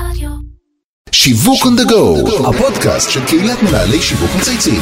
רדיו. 0.00 0.30
שיווק 1.12 1.62
on 1.62 1.80
the 1.80 1.90
go, 1.90 2.48
הפודקאסט 2.48 3.10
של 3.10 3.26
קהילת 3.26 3.62
מנהלי 3.62 4.02
שיווק 4.02 4.30
מצייצים. 4.38 4.80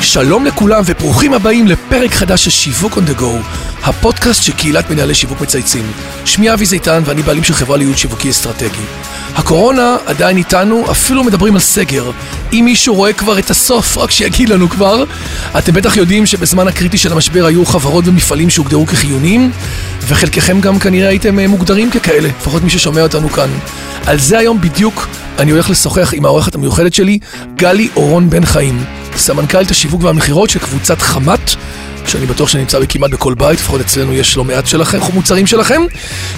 שלום 0.00 0.44
לכולם 0.46 0.82
וברוכים 0.86 1.34
הבאים 1.34 1.66
לפרק 1.66 2.10
חדש 2.10 2.44
של 2.44 2.50
שיווק 2.50 2.92
on 2.92 3.10
the 3.10 3.20
go, 3.20 3.44
הפודקאסט 3.82 4.42
של 4.42 4.52
קהילת 4.52 4.90
מנהלי 4.90 5.14
שיווק 5.14 5.40
מצייצים. 5.40 5.92
שמי 6.24 6.52
אבי 6.52 6.66
זיתן 6.66 7.02
ואני 7.04 7.22
בעלים 7.22 7.44
של 7.44 7.54
חברה 7.54 7.76
לייעוד 7.76 7.98
שיווקי 7.98 8.30
אסטרטגי. 8.30 8.84
הקורונה 9.34 9.96
עדיין 10.06 10.36
איתנו, 10.36 10.90
אפילו 10.90 11.24
מדברים 11.24 11.54
על 11.54 11.60
סגר. 11.60 12.10
אם 12.52 12.62
מישהו 12.64 12.94
רואה 12.94 13.12
כבר 13.12 13.38
את 13.38 13.50
הסוף, 13.50 13.98
רק 13.98 14.10
שיגיד 14.10 14.48
לנו 14.48 14.68
כבר. 14.68 15.04
אתם 15.58 15.72
בטח 15.72 15.96
יודעים 15.96 16.26
שבזמן 16.26 16.68
הקריטי 16.68 16.98
של 16.98 17.12
המשבר 17.12 17.46
היו 17.46 17.66
חברות 17.66 18.08
ומפעלים 18.08 18.50
שהוגדרו 18.50 18.86
כחיוניים, 18.86 19.50
וחלקכם 20.00 20.60
גם 20.60 20.78
כנראה 20.78 21.08
הייתם 21.08 21.38
אה, 21.38 21.46
מוגדרים 21.46 21.90
ככאלה, 21.90 22.28
לפחות 22.28 22.62
מי 22.62 22.70
ששומע 22.70 23.02
אותנו 23.02 23.28
כאן. 23.28 23.50
על 24.06 24.18
זה 24.18 24.38
היום 24.38 24.60
בדיוק 24.60 25.08
אני 25.38 25.50
הולך 25.50 25.70
לשוחח 25.70 26.14
עם 26.14 26.24
העורכת 26.24 26.54
המיוחדת 26.54 26.94
שלי, 26.94 27.18
גלי 27.56 27.88
אורון 27.96 28.30
בן 28.30 28.44
חיים, 28.44 28.84
סמנכ"לית 29.16 29.70
השיווק 29.70 30.02
והמכירות 30.04 30.50
של 30.50 30.58
קבוצת 30.58 31.02
חמת. 31.02 31.56
שאני 32.10 32.26
בטוח 32.26 32.48
שנמצא 32.48 32.78
כמעט 32.88 33.10
בכל 33.10 33.34
בית, 33.34 33.58
לפחות 33.58 33.80
אצלנו 33.80 34.14
יש 34.14 34.36
לא 34.36 34.44
מעט 34.44 34.66
שלכם, 34.66 34.98
מוצרים 35.14 35.46
שלכם, 35.46 35.82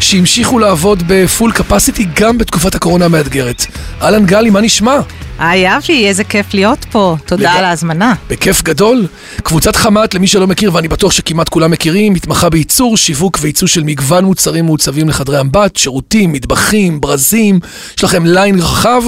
שהמשיכו 0.01 0.59
לעבוד 0.59 1.03
בפול 1.07 1.53
קפסיטי 1.53 2.07
גם 2.15 2.39
בתקופת 2.39 2.75
הקורונה 2.75 3.05
המאתגרת. 3.05 3.67
אהלן 4.03 4.27
גלי, 4.27 4.51
מה 4.51 4.61
נשמע? 4.61 4.97
היי 5.39 5.77
אבי, 5.77 6.09
איזה 6.09 6.25
כיף 6.25 6.55
להיות 6.55 6.87
פה. 6.91 7.17
תודה 7.27 7.51
לג- 7.53 7.59
על 7.59 7.65
ההזמנה. 7.65 8.15
בכיף 8.31 8.63
גדול. 8.63 9.07
קבוצת 9.43 9.77
חמת, 9.77 10.15
למי 10.15 10.27
שלא 10.27 10.47
מכיר, 10.47 10.75
ואני 10.75 10.89
בטוח 10.89 11.13
שכמעט 11.13 11.49
כולם 11.49 11.71
מכירים, 11.71 12.13
מתמחה 12.13 12.49
בייצור, 12.51 12.97
שיווק 12.97 13.39
וייצוא 13.41 13.69
של 13.69 13.83
מגוון 13.83 14.25
מוצרים 14.25 14.65
מעוצבים 14.65 15.09
לחדרי 15.09 15.41
אמבט, 15.41 15.77
שירותים, 15.77 16.33
מטבחים, 16.33 17.01
ברזים, 17.01 17.61
יש 17.99 18.05
לכם 18.05 18.27
ליין 18.27 18.61
רחב, 18.61 19.03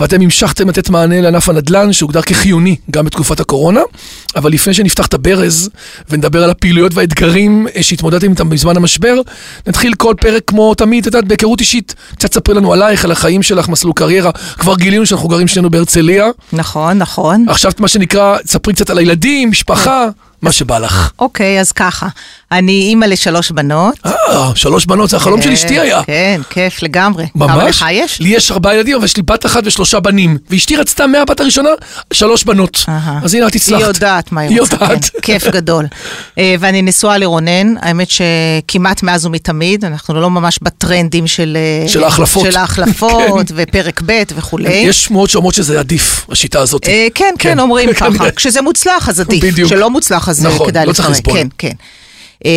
ואתם 0.00 0.20
המשכתם 0.20 0.68
לתת 0.68 0.90
מענה 0.90 1.20
לענף 1.20 1.48
הנדל"ן, 1.48 1.92
שהוגדר 1.92 2.22
כחיוני 2.22 2.76
גם 2.90 3.04
בתקופת 3.04 3.40
הקורונה. 3.40 3.80
אבל 4.36 4.52
לפני 4.52 4.74
שנפתח 4.74 5.06
את 5.06 5.14
הברז, 5.14 5.70
ונדבר 6.10 6.44
על 6.44 6.50
הפעילויות 6.50 6.94
והאתגרים 6.94 7.66
אה, 7.76 7.82
שהתמודדתם 7.82 8.30
איתם 8.30 8.48
בזמן 8.50 8.76
המשבר, 8.76 9.14
נתחיל 9.66 9.94
כל 9.94 10.14
פרק 10.20 10.42
כמו 10.46 10.74
תמיד, 10.74 11.00
את 11.00 11.14
יודעת, 11.14 11.24
בהיכרות 11.28 11.60
אישית. 11.60 11.94
קצת 12.16 12.34
ספרי 12.34 12.54
לנו 12.54 12.72
עלייך, 12.72 13.04
על 13.04 13.10
החיים 13.12 13.42
שלך, 13.42 13.68
מסלול 13.68 13.92
קריירה. 13.96 14.30
כבר 14.58 14.74
גילינו 14.76 15.06
שאנחנו 15.06 15.28
גרים 15.28 15.48
שנינו 15.48 15.70
בהרצליה. 15.72 16.30
נכון, 16.52 16.98
נכון. 16.98 17.48
עכשיו 17.48 17.72
מה 17.78 17.88
שנקרא, 17.88 18.38
תספרי 18.38 18.74
קצת 18.74 18.90
על 18.90 18.98
הילדים, 18.98 19.50
משפחה, 19.50 20.08
מה 20.42 20.52
שבא 20.52 20.78
לך. 20.78 21.10
אוקיי, 21.18 21.60
אז 21.60 21.72
ככה. 21.72 22.08
אני 22.52 22.72
אימא 22.72 23.04
לשלוש 23.04 23.50
בנות. 23.50 23.94
אה, 24.06 24.50
שלוש 24.54 24.86
בנות, 24.86 25.10
זה 25.10 25.16
החלום 25.16 25.42
של 25.42 25.50
אשתי 25.50 25.80
היה. 25.80 26.02
כן, 26.02 26.40
כיף 26.50 26.82
לגמרי. 26.82 27.26
כמה 27.38 27.56
ממש? 27.56 27.76
לך 27.76 27.86
יש? 27.92 28.20
לי 28.20 28.28
יש 28.28 28.50
ארבעה 28.50 28.74
ילדים, 28.74 28.96
אבל 28.96 29.04
יש 29.04 29.16
לי 29.16 29.22
בת 29.22 29.46
אחת 29.46 29.62
ושלושה 29.66 30.00
בנים. 30.00 30.38
ואשתי 30.50 30.76
רצתה 30.76 31.06
מהבת 31.06 31.40
הראשונה 31.40 31.68
שלוש 32.12 32.44
בנות. 32.44 32.84
אז 33.24 33.34
הנה, 33.34 33.46
את 33.46 33.54
הצלחת. 33.54 33.80
היא 33.82 33.88
יודעת 33.88 34.32
מה 34.32 34.40
היא 34.40 34.50
היא 34.50 34.60
רוצה, 34.60 34.74
יודעת. 34.74 35.04
כן, 35.04 35.18
כיף 35.22 35.48
גדול. 35.48 35.86
אה, 36.38 36.54
ואני 36.60 36.82
נשואה 36.82 37.18
לרונן, 37.18 37.74
האמת 37.80 38.08
שכמעט 38.10 39.02
מאז 39.02 39.26
ומתמיד, 39.26 39.84
אנחנו 39.84 40.20
לא 40.20 40.30
ממש 40.30 40.58
בטרנדים 40.62 41.26
של... 41.26 41.56
אה, 41.84 41.88
של 41.88 42.04
ההחלפות. 42.04 42.52
של 42.52 42.58
ההחלפות, 42.58 43.52
ופרק 43.56 44.02
ב' 44.06 44.22
וכולי. 44.36 44.68
יש 44.72 45.04
שמועות 45.04 45.30
שאומרות 45.30 45.54
שזה 45.54 45.80
עדיף, 45.80 46.26
השיטה 46.30 46.60
הזאת. 46.60 46.88
אה, 46.88 47.06
כן, 47.14 47.34
כן, 47.38 47.58
אומרים. 47.58 47.92
ככה. 48.02 48.30
כשזה 48.30 48.62
מוצלח 48.62 49.08
אז 49.08 49.20
עדיף. 49.20 49.44
כשלא 49.64 49.90
מוצלח 49.90 50.28
אז 50.32 50.46
אה, 50.46 50.50
נכון, 50.54 50.66
כדאי 50.68 50.86
לא 50.86 50.92
צריך 50.92 51.08
לפרק. 51.08 51.18
לסבול. 51.18 51.38
כן, 51.38 51.46
כן. 51.58 51.72
אה, 52.44 52.50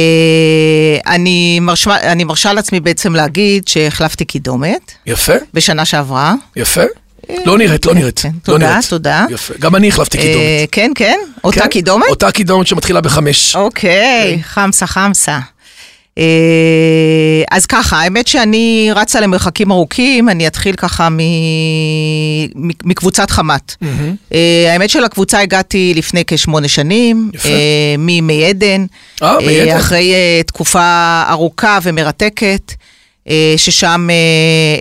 אני 1.15 1.59
מרשה- 1.59 2.11
אני 2.11 2.23
מרשה 2.23 2.53
לעצמי 2.53 2.79
בעצם 2.79 3.15
להגיד 3.15 3.67
שהחלפתי 3.67 4.25
קידומת 4.25 4.91
יפה, 5.05 5.33
בשנה 5.53 5.85
שעברה. 5.85 6.33
יפה. 6.55 6.81
לא 7.45 7.57
נראית, 7.57 7.85
לא 7.85 7.93
נראית. 7.93 8.19
כן, 8.19 8.29
לא 8.29 8.53
תודה. 8.53 8.79
תודה. 8.89 9.25
יפה. 9.29 9.53
גם 9.59 9.75
אני 9.75 9.87
החלפתי 9.87 10.17
אה, 10.17 10.23
קידומת. 10.23 10.69
כן, 10.71 10.91
כן, 10.95 11.19
אותה 11.43 11.59
כן? 11.61 11.67
קידומת? 11.67 12.05
אותה 12.09 12.31
קידומת 12.31 12.67
שמתחילה 12.67 13.01
בחמש. 13.01 13.55
אוקיי, 13.55 14.39
חמסה 14.43 14.87
חמסה. 14.87 15.39
אה, 16.17 16.23
אז 17.51 17.65
ככה, 17.65 18.01
האמת 18.01 18.27
שאני 18.27 18.89
רצה 18.95 19.19
למרחקים 19.21 19.71
ארוכים, 19.71 20.29
אני 20.29 20.47
אתחיל 20.47 20.75
ככה 20.75 21.09
מ- 21.09 21.17
מקבוצת 22.83 23.31
חמת. 23.31 23.75
אה, 24.33 24.73
האמת 24.73 24.89
שלקבוצה 24.89 25.39
הגעתי 25.39 25.93
לפני 25.95 26.23
כשמונה 26.27 26.67
שנים. 26.67 27.31
אה, 27.45 27.49
ממי 27.97 28.45
עדן, 28.45 28.85
אה, 29.23 29.37
מי 29.39 29.61
עדן. 29.61 29.77
אחרי 29.77 30.13
תקופה 30.47 31.23
ארוכה 31.29 31.79
ומרתקת. 31.83 32.73
ששם 33.57 34.07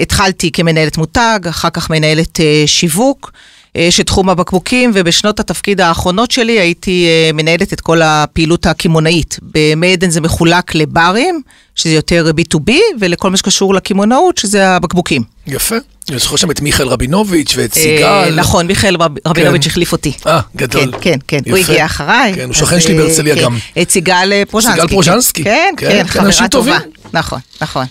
התחלתי 0.03 0.51
כמנהלת 0.53 0.99
מותג, 0.99 1.39
אחר 1.49 1.71
כך 1.71 1.91
מנהלת 1.91 2.41
שיווק 2.67 3.33
אה, 3.77 3.87
של 3.91 4.03
תחום 4.03 4.29
הבקבוקים, 4.31 4.91
ובשנות 4.95 5.41
התפקיד 5.41 5.81
האחרונות 5.81 6.31
שלי 6.31 6.53
הייתי 6.61 7.07
אה, 7.07 7.31
מנהלת 7.33 7.73
את 7.73 7.81
כל 7.81 8.03
הפעילות 8.03 8.67
הקמעונאית. 8.67 9.39
במי 9.43 9.93
עדן 9.93 10.11
זה 10.11 10.21
מחולק 10.21 10.75
לברים, 10.75 11.41
שזה 11.75 11.95
יותר 11.95 12.31
B2B, 12.41 12.73
ולכל 13.01 13.31
מה 13.31 13.37
שקשור 13.37 13.75
לקמעונאות, 13.75 14.39
שזה 14.39 14.69
הבקבוקים. 14.69 15.23
יפה. 15.47 15.77
אני 16.11 16.19
זוכר 16.19 16.37
שם 16.37 16.51
את 16.51 16.61
מיכאל 16.61 16.89
רבינוביץ' 16.89 17.53
ואת 17.57 17.77
אה, 17.77 17.83
סיגל. 17.83 18.35
נכון, 18.41 18.67
מיכאל 18.67 18.97
רב- 18.97 19.19
רבינוביץ' 19.29 19.67
החליף 19.67 19.93
אותי. 19.93 20.13
אה, 20.27 20.41
גדול. 20.57 20.93
כן, 21.01 21.19
כן, 21.29 21.39
כן, 21.45 21.51
הוא. 21.51 21.59
הגיע 21.59 21.85
אחריי. 21.87 22.33
כן, 22.35 22.45
הוא 22.45 22.55
שכן 22.55 22.81
שלי 22.81 22.95
בהרצליה 22.95 23.35
כן. 23.35 23.43
גם. 23.43 23.57
את 23.83 23.91
סיגל 23.91 24.33
פרוז'נסקי. 24.51 24.81
סיגל 24.81 24.89
פרוז'נסקי. 24.93 25.45
כן, 25.45 25.75
כן, 25.77 25.91
כן, 25.91 25.99
כן, 26.07 26.31
חברה 26.31 26.49
טובה. 26.49 26.79
נכון, 27.13 27.39
נכון. 27.63 27.85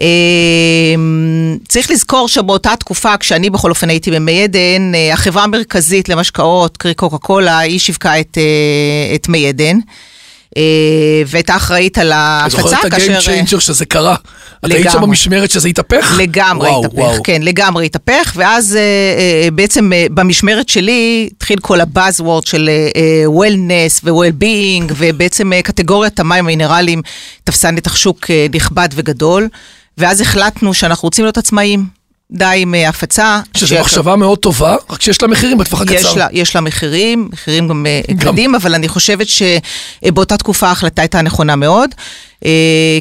אה, 0.00 0.94
צריך 1.68 1.90
לזכור 1.90 2.28
שבאותה 2.28 2.76
תקופה, 2.78 3.16
כשאני 3.16 3.50
בכל 3.50 3.70
אופן 3.70 3.88
הייתי 3.88 4.10
במי 4.10 4.42
עדן, 4.42 4.94
אה, 4.94 5.12
החברה 5.12 5.44
המרכזית 5.44 6.08
למשקאות, 6.08 6.76
קרי 6.76 6.94
קוקה 6.94 7.18
קולה, 7.18 7.58
היא 7.58 7.78
שיווקה 7.78 8.20
את, 8.20 8.38
אה, 8.38 9.14
את 9.14 9.28
מי 9.28 9.48
עדן. 9.48 9.78
אה, 10.56 10.62
והייתה 11.26 11.56
אחראית 11.56 11.98
על 11.98 12.12
ההפצה, 12.12 12.62
זוכר 12.62 12.80
את 12.80 12.92
ה 12.92 12.98
game 12.98 13.20
changer 13.20 13.58
שזה 13.58 13.86
קרה. 13.86 14.14
את 14.66 14.72
היית 14.72 14.82
שם 14.82 14.90
לגמרי. 14.90 15.06
במשמרת 15.06 15.50
שזה 15.50 15.68
התהפך? 15.68 16.14
לגמרי 16.18 16.68
וואו, 16.68 16.80
התהפך, 16.84 16.98
וואו. 16.98 17.22
כן, 17.24 17.42
לגמרי 17.42 17.86
התהפך, 17.86 18.32
ואז 18.36 18.78
בעצם 19.52 19.90
במשמרת 20.10 20.68
שלי 20.68 21.28
התחיל 21.32 21.58
כל 21.58 21.80
הבאזוורד 21.80 22.46
של 22.46 22.70
וולנס 23.26 24.00
ו-well-being, 24.04 24.92
ובעצם 24.96 25.52
אה, 25.52 25.62
קטגוריית 25.62 26.20
המים 26.20 26.44
המינרליים 26.44 27.02
תפסה 27.44 27.70
נתח 27.70 27.96
שוק 27.96 28.26
נכבד 28.54 28.88
וגדול, 28.94 29.48
ואז 29.98 30.20
החלטנו 30.20 30.74
שאנחנו 30.74 31.06
רוצים 31.06 31.24
להיות 31.24 31.38
עצמאיים. 31.38 31.86
די 32.30 32.44
עם 32.56 32.74
אה, 32.74 32.88
הפצה. 32.88 33.40
שזו 33.56 33.66
שיש- 33.68 33.80
מחשבה 33.80 34.16
מאוד 34.16 34.38
טובה, 34.38 34.76
רק 34.90 35.02
שיש 35.02 35.22
לה 35.22 35.28
מחירים 35.28 35.58
בטווח 35.58 35.80
הקצר. 35.80 35.94
יש 35.94 36.16
לה, 36.16 36.26
יש 36.32 36.54
לה 36.54 36.60
מחירים, 36.60 37.28
מחירים 37.32 37.68
גם 37.68 37.86
אה, 37.86 38.00
גם. 38.08 38.18
כבדים, 38.18 38.54
אבל 38.54 38.74
אני 38.74 38.88
חושבת 38.88 39.26
שבאותה 39.28 40.36
תקופה 40.36 40.68
ההחלטה 40.68 41.02
הייתה 41.02 41.22
נכונה 41.22 41.56
מאוד, 41.56 41.90
אה, 42.44 42.50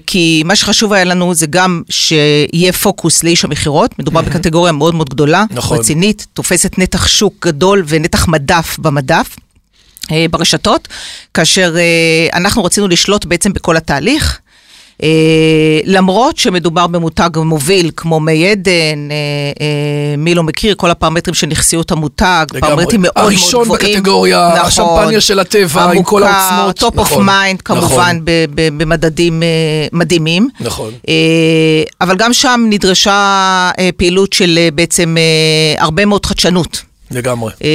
כי 0.07 0.41
מה 0.45 0.56
שחשוב 0.56 0.94
היה 0.94 1.03
לנו 1.03 1.33
זה 1.33 1.45
גם 1.47 1.81
שיהיה 1.89 2.73
פוקוס 2.73 3.23
לאיש 3.23 3.45
המכירות, 3.45 4.00
מדובר 4.00 4.22
בקטגוריה 4.22 4.72
מאוד 4.72 4.95
מאוד 4.95 5.09
גדולה, 5.09 5.44
נכון. 5.51 5.77
רצינית, 5.77 6.27
תופסת 6.33 6.77
נתח 6.77 7.07
שוק 7.07 7.47
גדול 7.47 7.83
ונתח 7.88 8.27
מדף 8.27 8.75
במדף. 8.79 9.35
אה, 10.12 10.25
ברשתות, 10.31 10.88
כאשר 11.33 11.75
אה, 11.77 12.38
אנחנו 12.38 12.63
רצינו 12.63 12.88
לשלוט 12.88 13.25
בעצם 13.25 13.53
בכל 13.53 13.77
התהליך. 13.77 14.39
אה, 15.03 15.09
למרות 15.85 16.38
שמדובר 16.38 16.88
במותג 16.88 17.29
מוביל 17.35 17.91
כמו 17.95 18.19
מי 18.19 18.51
עדן, 18.51 18.72
אה, 18.72 19.16
אה, 19.61 19.67
מי 20.17 20.35
לא 20.35 20.44
מכיר, 20.44 20.75
כל 20.78 20.91
הפרמטרים 20.91 21.33
של 21.33 21.47
נכסיות 21.47 21.91
המותג. 21.91 22.45
פרמטרים 22.59 22.75
מאוד 23.01 23.13
מאוד 23.16 23.25
הראשון 23.25 23.63
גבוהים. 23.63 23.94
בקטגוריה, 23.97 24.47
השמפניה 24.61 25.22
של 25.22 25.39
הטבע, 25.39 25.91
עם 25.91 26.03
כל 26.03 26.23
העוצמות. 26.23 26.79
top 26.80 26.97
of 26.97 27.12
נכון, 27.11 27.25
mind 27.25 27.59
נכון. 27.69 27.81
כמובן 27.81 28.19
ב- 28.23 28.45
במדדים 28.78 29.44
אה, 29.44 29.47
מדהימים. 29.91 30.50
נכון. 30.59 30.91
אה, 31.09 31.13
אבל 32.01 32.16
גם 32.17 32.33
שם 32.33 32.66
נדרשה 32.69 33.12
אה, 33.80 33.89
פעילות 33.98 34.33
של 34.33 34.57
אה, 34.62 34.69
בעצם 34.75 35.15
אה, 35.18 35.83
הרבה 35.83 36.06
מאוד 36.06 36.25
חדשנות. 36.25 36.81
לגמרי. 37.15 37.51
אה, 37.63 37.69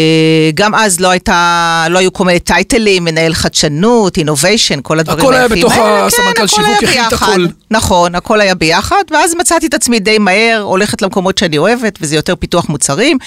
גם 0.54 0.74
אז 0.74 1.00
לא 1.00 1.10
הייתה, 1.10 1.86
לא 1.90 1.98
היו 1.98 2.12
כל 2.12 2.24
מיני 2.24 2.38
טייטלים, 2.40 3.04
מנהל 3.04 3.34
חדשנות, 3.34 4.16
אינוביישן, 4.16 4.78
כל 4.82 4.98
הדברים 4.98 5.20
הכל 5.20 5.34
היה 5.34 5.48
בתוך 5.48 5.72
האלה. 5.72 6.06
הסמנכ"ל 6.06 6.40
כן, 6.40 6.46
שיווק, 6.46 6.70
הכיל 6.76 6.88
את 6.88 6.94
ביחד. 6.94 7.12
הכל. 7.14 7.46
נכון, 7.70 8.14
הכל 8.14 8.40
היה 8.40 8.54
ביחד, 8.54 9.02
ואז 9.10 9.34
מצאתי 9.34 9.66
את 9.66 9.74
עצמי 9.74 10.00
די 10.00 10.18
מהר, 10.18 10.60
הולכת 10.62 11.02
למקומות 11.02 11.38
שאני 11.38 11.58
אוהבת, 11.58 11.98
וזה 12.00 12.16
יותר 12.16 12.36
פיתוח 12.36 12.68
מוצרים. 12.68 13.18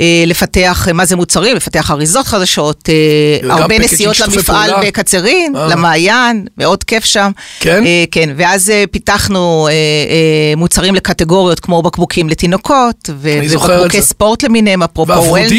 אה, 0.00 0.24
לפתח, 0.26 0.84
אה, 0.88 0.92
מה 0.92 1.04
זה 1.04 1.16
מוצרים? 1.16 1.56
לפתח 1.56 1.90
אריזות 1.90 2.26
חדשות, 2.26 2.88
אה, 2.88 2.94
וגם 3.44 3.58
הרבה 3.62 3.78
נסיעות 3.78 4.20
למפעל. 4.20 4.70
בקצרין, 4.82 5.56
אה. 5.56 5.66
למעיין, 5.66 6.46
מאוד 6.58 6.84
כיף 6.84 7.04
שם. 7.04 7.30
כן? 7.60 7.86
אה, 7.86 8.04
כן, 8.10 8.30
ואז 8.36 8.70
אה, 8.70 8.84
פיתחנו 8.90 9.68
אה, 9.68 9.72
אה, 9.72 10.56
מוצרים 10.56 10.94
לקטגוריות 10.94 11.60
כמו 11.60 11.82
בקבוקים 11.82 12.28
לתינוקות, 12.28 13.10
ובקבוקי. 13.20 14.02
ספורט 14.02 14.42
למיניהם, 14.42 14.82
אפרופו? 14.82 15.12
וולנס. 15.12 15.50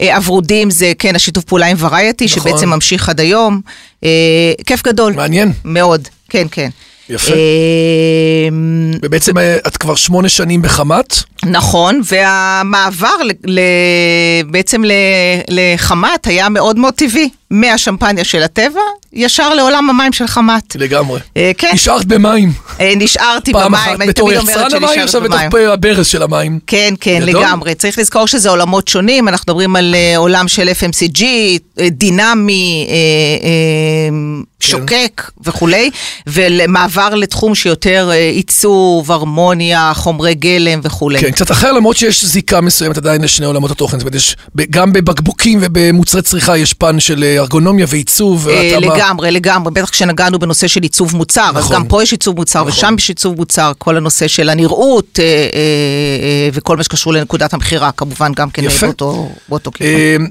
אה, 0.00 0.16
הוורודים 0.16 0.70
זה, 0.70 0.92
כן, 0.98 1.16
השיתוף 1.16 1.44
פעולה 1.44 1.66
עם 1.66 1.76
ורייטי, 1.80 2.24
נכון. 2.24 2.42
שבעצם 2.42 2.68
ממשיך 2.68 3.08
עד 3.08 3.20
היום. 3.20 3.60
אה, 4.04 4.52
כיף 4.66 4.82
גדול. 4.82 5.12
מעניין. 5.12 5.52
מאוד, 5.64 6.08
כן, 6.28 6.46
כן. 6.50 6.68
יפה. 7.08 7.32
אה, 7.32 8.48
ובעצם 9.02 9.38
אה, 9.38 9.56
את 9.66 9.76
כבר 9.76 9.94
שמונה 9.94 10.28
שנים 10.28 10.62
בחמת. 10.62 11.16
נכון, 11.44 12.00
והמעבר 12.04 13.16
בעצם 14.46 14.82
לחמת 15.48 16.26
היה 16.26 16.48
מאוד 16.48 16.78
מאוד 16.78 16.94
טבעי. 16.94 17.28
מהשמפניה 17.50 18.24
של 18.24 18.42
הטבע, 18.42 18.80
ישר 19.12 19.54
לעולם 19.54 19.90
המים 19.90 20.12
של 20.12 20.26
חמת. 20.26 20.76
לגמרי. 20.76 21.20
אה, 21.36 21.50
כן. 21.58 21.70
נשארת 21.74 22.04
במים. 22.04 22.52
אה, 22.80 22.92
נשארתי 22.96 23.52
פעם 23.52 23.72
במים, 23.72 23.74
אחת 23.74 24.00
אני 24.00 24.06
בתור 24.06 24.28
תמיד 24.28 24.40
אומרת 24.40 24.56
יצרן 24.56 24.74
המים, 24.74 24.88
שנשארת 24.88 25.04
עכשיו 25.04 25.20
בתוך 25.20 25.40
הברז 25.72 26.06
של 26.06 26.22
המים. 26.22 26.58
כן, 26.66 26.94
כן, 27.00 27.18
גדול. 27.26 27.40
לגמרי. 27.40 27.74
צריך 27.74 27.98
לזכור 27.98 28.26
שזה 28.26 28.50
עולמות 28.50 28.88
שונים, 28.88 29.28
אנחנו 29.28 29.44
מדברים 29.52 29.76
על 29.76 29.94
אה, 29.94 30.16
עולם 30.16 30.48
של 30.48 30.68
FMCG, 30.68 31.22
אה, 31.80 31.88
דינמי, 31.90 32.86
אה, 32.88 32.94
אה, 33.48 34.16
שוקק 34.60 35.30
וכולי, 35.44 35.90
ומעבר 36.26 37.14
לתחום 37.14 37.54
שיותר 37.54 38.08
אה, 38.12 38.28
עיצוב, 38.30 39.12
הרמוניה, 39.12 39.92
חומרי 39.94 40.34
גלם 40.34 40.80
וכולי. 40.82 41.18
כן, 41.20 41.30
קצת 41.30 41.50
אחר, 41.50 41.72
למרות 41.72 41.96
שיש 41.96 42.24
זיקה 42.24 42.60
מסוימת 42.60 42.96
עדיין 42.96 43.22
לשני 43.22 43.46
עולמות 43.46 43.70
התוכן. 43.70 43.98
זאת 43.98 44.02
אומרת, 44.02 44.14
יש, 44.14 44.36
גם 44.70 44.92
בבקבוקים 44.92 45.58
ובמוצרי 45.62 46.22
צריכה 46.22 46.56
יש 46.56 46.74
פן 46.74 47.00
של 47.00 47.24
אה, 47.24 47.35
ארגונומיה 47.38 47.86
ועיצוב. 47.88 48.48
אה. 48.48 48.78
לגמרי, 48.80 49.30
לגמרי, 49.30 49.72
בטח 49.72 49.90
כשנגענו 49.90 50.38
בנושא 50.38 50.66
של 50.66 50.82
עיצוב 50.82 51.16
מוצר, 51.16 51.50
אז 51.54 51.64
נכון. 51.64 51.76
גם 51.76 51.88
פה 51.88 52.02
יש 52.02 52.12
עיצוב 52.12 52.36
מוצר 52.36 52.60
נכון. 52.60 52.72
ושם 52.72 52.94
יש 52.98 53.08
עיצוב 53.08 53.36
מוצר, 53.36 53.72
כל 53.78 53.96
הנושא 53.96 54.28
של 54.28 54.48
הנראות 54.48 55.18
אה, 55.18 55.24
אה, 55.24 56.48
וכל 56.52 56.76
מה 56.76 56.82
שקשור 56.82 57.12
לנקודת 57.12 57.54
המכירה, 57.54 57.92
כמובן 57.92 58.32
גם 58.32 58.50
כן. 58.50 58.62
באותו, 59.48 59.70
כיוון. 59.74 60.28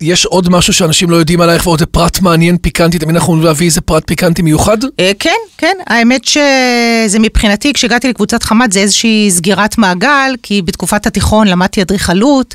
ויש 0.00 0.24
עוד 0.24 0.48
משהו 0.48 0.72
שאנשים 0.72 1.10
לא 1.10 1.16
יודעים 1.16 1.40
עלייך, 1.40 1.66
ועוד 1.66 1.82
פרט 1.82 2.20
מעניין, 2.20 2.56
פיקנטי, 2.58 2.98
תמיד 2.98 3.16
אנחנו 3.16 3.36
להביא 3.42 3.66
איזה 3.66 3.80
פרט 3.80 4.02
פיקנטי 4.06 4.42
מיוחד. 4.42 4.78
כן, 5.18 5.30
כן, 5.58 5.76
האמת 5.86 6.24
שזה 6.24 7.18
מבחינתי, 7.18 7.72
כשהגעתי 7.72 8.08
לקבוצת 8.08 8.42
חמת 8.42 8.72
זה 8.72 8.80
איזושהי 8.80 9.30
סגירת 9.30 9.78
מעגל, 9.78 10.34
כי 10.42 10.62
בתקופת 10.62 11.06
התיכון 11.06 11.48
למדתי 11.48 11.82
אדריכלות. 11.82 12.54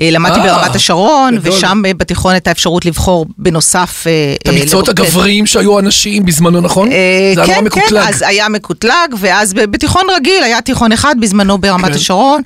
אה, 0.00 0.10
למדתי 0.10 0.40
אה, 0.40 0.44
ברמת 0.46 0.76
השרון. 0.76 1.38
ושם 1.42 1.82
אה, 1.86 1.94
בתיכון 1.94 2.32
הייתה 2.32 2.50
אפשרות 2.50 2.84
לבחור 2.84 3.26
בנוסף... 3.38 4.06
את 4.42 4.48
המקצועות 4.48 4.88
הגבריים 4.88 5.46
שהיו 5.46 5.78
אנשים 5.78 6.24
בזמנו, 6.24 6.60
נכון? 6.60 6.90
זה 6.90 7.42
היה 7.42 7.46
כן, 7.46 7.54
כן, 7.54 7.64
מקוטלג. 7.64 8.02
אז 8.08 8.22
היה 8.26 8.48
מקוטלג, 8.48 9.14
ואז 9.18 9.52
בתיכון 9.52 10.02
רגיל, 10.16 10.44
היה 10.44 10.60
תיכון 10.60 10.92
אחד 10.92 11.14
בזמנו 11.20 11.58
ברמת 11.58 11.84
כן. 11.84 11.94
השרון, 11.94 12.42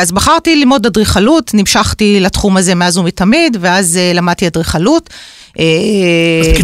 אז 0.00 0.12
בחרתי 0.12 0.56
ללמוד 0.56 0.86
אדריכלות, 0.86 1.50
נמשכתי 1.54 2.20
לתחום 2.20 2.56
הזה 2.56 2.74
מאז 2.74 2.98
ומתמיד, 2.98 3.56
ואז 3.60 3.98
למדתי 4.14 4.46
אדריכלות. 4.46 5.10
אה, 5.58 5.64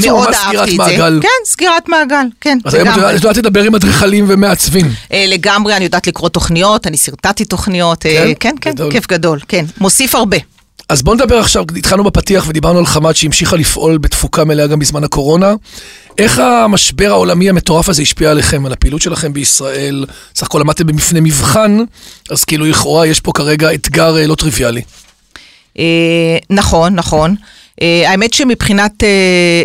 מאוד 0.07 0.29
אהבתי 0.35 0.59
את 0.61 0.67
זה. 0.71 0.77
מעגל. 0.77 1.19
כן, 1.23 1.29
סגירת 1.45 1.89
מעגל, 1.89 2.27
כן, 2.41 2.59
אז 2.65 2.75
היום 2.75 2.89
את. 2.89 2.97
יודעת- 2.97 3.37
לדבר 3.37 3.63
עם 3.63 3.75
אדריכלים 3.75 4.25
ומעצבים. 4.29 4.87
אה, 5.13 5.25
לגמרי, 5.29 5.77
אני 5.77 5.85
יודעת 5.85 6.07
לקרוא 6.07 6.29
תוכניות, 6.29 6.87
אני 6.87 6.97
שרטטתי 6.97 7.45
תוכניות, 7.45 8.07
אה, 8.07 8.33
כן? 8.41 8.55
כן, 8.61 8.73
כן. 8.77 8.91
כיף 8.91 9.07
גדול, 9.07 9.39
כן, 9.49 9.65
מוסיף 9.81 10.15
הרבה. 10.15 10.37
אז 10.89 11.03
בואו 11.03 11.15
נדבר 11.17 11.39
עכשיו, 11.39 11.65
התחלנו 11.77 12.05
בפתיח 12.05 12.45
ודיברנו 12.49 12.79
על 12.79 12.87
חמת 12.87 13.17
שהמשיכה 13.17 13.57
לפעול 13.57 13.99
בתפוקה 13.99 14.45
מלאה 14.45 14.67
גם 14.67 14.79
בזמן 14.79 15.05
הקורונה. 15.05 15.55
איך 16.19 16.39
המשבר 16.39 17.11
העולמי 17.11 17.49
המטורף 17.51 17.89
הזה 17.89 18.03
השפיע 18.03 18.31
עליכם, 18.31 18.67
על 18.67 18.73
הפעילות 18.73 19.03
שלכם 19.03 19.33
בישראל? 19.33 20.05
סך 20.35 20.47
הכל 20.47 20.61
עמדתם 20.61 20.87
במפנה 20.87 21.21
מבחן, 21.21 21.79
אז 22.31 22.45
כאילו 22.45 22.67
לכאורה 22.67 23.07
יש 23.07 23.21
פה 23.21 23.33
כרגע 23.33 23.75
אתגר 23.75 24.17
לא 24.27 24.35
טריוויאלי. 24.35 24.83
נכון, 26.51 26.95
נכון. 26.95 27.35
אה, 27.83 28.11
האמת 28.11 28.35
שמבחינת 28.35 29.03
אה, 29.03 29.09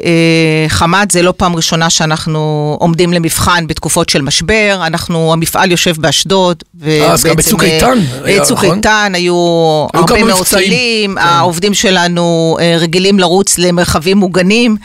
אה, 0.06 0.70
חמת 0.70 1.12
זה 1.12 1.22
לא 1.22 1.34
פעם 1.38 1.56
ראשונה 1.56 1.90
שאנחנו 1.90 2.78
עומדים 2.80 3.14
למבחן 3.14 3.68
בתקופות 3.68 4.10
של 4.10 4.22
משבר. 4.22 4.80
אנחנו, 4.86 5.34
המפעל 5.34 5.72
יושב 5.72 5.96
באשדוד. 5.98 6.64
אז 7.10 7.24
גם 7.24 7.36
בצוק 7.36 7.64
איתן 7.64 8.00
היה, 8.24 8.44
צוק 8.44 8.58
נכון? 8.64 8.78
איתן, 8.78 9.12
היו 9.16 9.36
הרבה 9.94 10.24
מאוד. 10.24 10.46
טילים, 10.46 11.16
כן. 11.16 11.22
העובדים 11.22 11.74
שלנו 11.74 12.58
רגילים 12.80 13.20
לרוץ 13.20 13.58
למרחבים 13.58 14.18
מוגנים. 14.18 14.78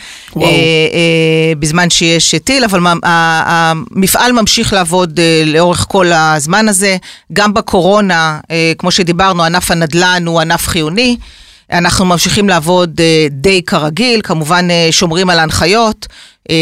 בזמן 1.58 1.90
שיש 1.90 2.34
טיל, 2.44 2.64
אבל 2.64 2.81
המפעל 3.02 4.32
ממשיך 4.32 4.73
לעבוד 4.73 5.20
לאורך 5.46 5.87
כל 5.88 6.12
הזמן 6.12 6.69
הזה. 6.69 6.96
גם 7.32 7.55
בקורונה, 7.55 8.38
כמו 8.78 8.90
שדיברנו, 8.90 9.43
ענף 9.44 9.70
הנדל"ן 9.70 10.23
הוא 10.26 10.40
ענף 10.40 10.66
חיוני. 10.69 11.16
אנחנו 11.72 12.05
ממשיכים 12.05 12.49
לעבוד 12.49 13.00
אה, 13.00 13.26
די 13.31 13.62
כרגיל, 13.62 14.20
כמובן 14.25 14.69
אה, 14.70 14.88
שומרים 14.90 15.31
על 15.31 15.38
ההנחיות. 15.38 16.06
אה, 16.50 16.56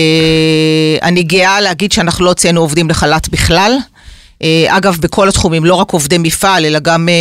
אני 1.02 1.22
גאה 1.22 1.60
להגיד 1.60 1.93
שאנחנו 1.93 2.25
לא 2.25 2.31
הוצאנו 2.31 2.60
עובדים 2.60 2.90
לחל"ת 2.90 3.28
בכלל. 3.28 3.72
אה, 4.43 4.76
אגב, 4.76 4.96
בכל 5.00 5.29
התחומים, 5.29 5.64
לא 5.64 5.75
רק 5.75 5.90
עובדי 5.90 6.19
מפעל, 6.19 6.64
אלא 6.64 6.79
גם 6.79 7.08
אה, 7.08 7.14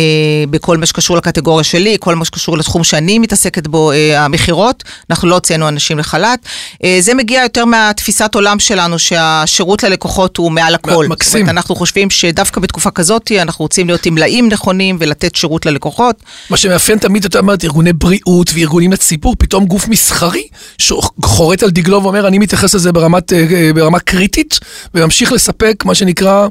אה, 0.00 0.46
בכל 0.50 0.76
מה 0.78 0.86
שקשור 0.86 1.16
לקטגוריה 1.16 1.64
שלי, 1.64 1.96
כל 2.00 2.14
מה 2.14 2.24
שקשור 2.24 2.58
לתחום 2.58 2.84
שאני 2.84 3.18
מתעסקת 3.18 3.66
בו, 3.66 3.92
אה, 3.92 4.24
המכירות, 4.24 4.84
אנחנו 5.10 5.28
לא 5.28 5.34
הוצאנו 5.34 5.68
אנשים 5.68 5.98
לחל"ת. 5.98 6.38
אה, 6.84 6.96
זה 7.00 7.14
מגיע 7.14 7.42
יותר 7.42 7.64
מהתפיסת 7.64 8.34
עולם 8.34 8.58
שלנו, 8.58 8.98
שהשירות 8.98 9.82
ללקוחות 9.82 10.36
הוא 10.36 10.52
מעל 10.52 10.74
הכל. 10.74 11.06
מקסים. 11.08 11.32
זאת 11.32 11.40
אומרת, 11.40 11.48
אנחנו 11.48 11.76
חושבים 11.76 12.10
שדווקא 12.10 12.60
בתקופה 12.60 12.90
כזאת, 12.90 13.32
אנחנו 13.42 13.64
רוצים 13.64 13.86
להיות 13.86 14.06
עם 14.06 14.14
מלאים 14.14 14.48
נכונים 14.48 14.96
ולתת 15.00 15.34
שירות 15.34 15.66
ללקוחות. 15.66 16.16
מה 16.50 16.56
שמאפיין 16.56 16.98
תמיד, 16.98 17.24
אתה 17.24 17.38
אומרת, 17.38 17.64
ארגוני 17.64 17.92
בריאות 17.92 18.50
וארגונים 18.54 18.92
לציבור, 18.92 19.34
פתאום 19.38 19.66
גוף 19.66 19.88
מסחרי 19.88 20.48
שחורט 20.78 21.62
על 21.62 21.70
דגלו 21.70 22.02
ואומר, 22.02 22.26
אני 22.26 22.38
מתייחס 22.38 22.74
לזה 22.74 22.92
ברמת, 22.92 23.32
אה, 23.32 23.46
אה, 23.52 23.70
ברמה 23.74 23.98
קריטית, 23.98 24.60
וממשיך 24.94 25.32
לספק, 25.32 25.82
מה 25.84 25.94
שנקרא, 25.94 26.43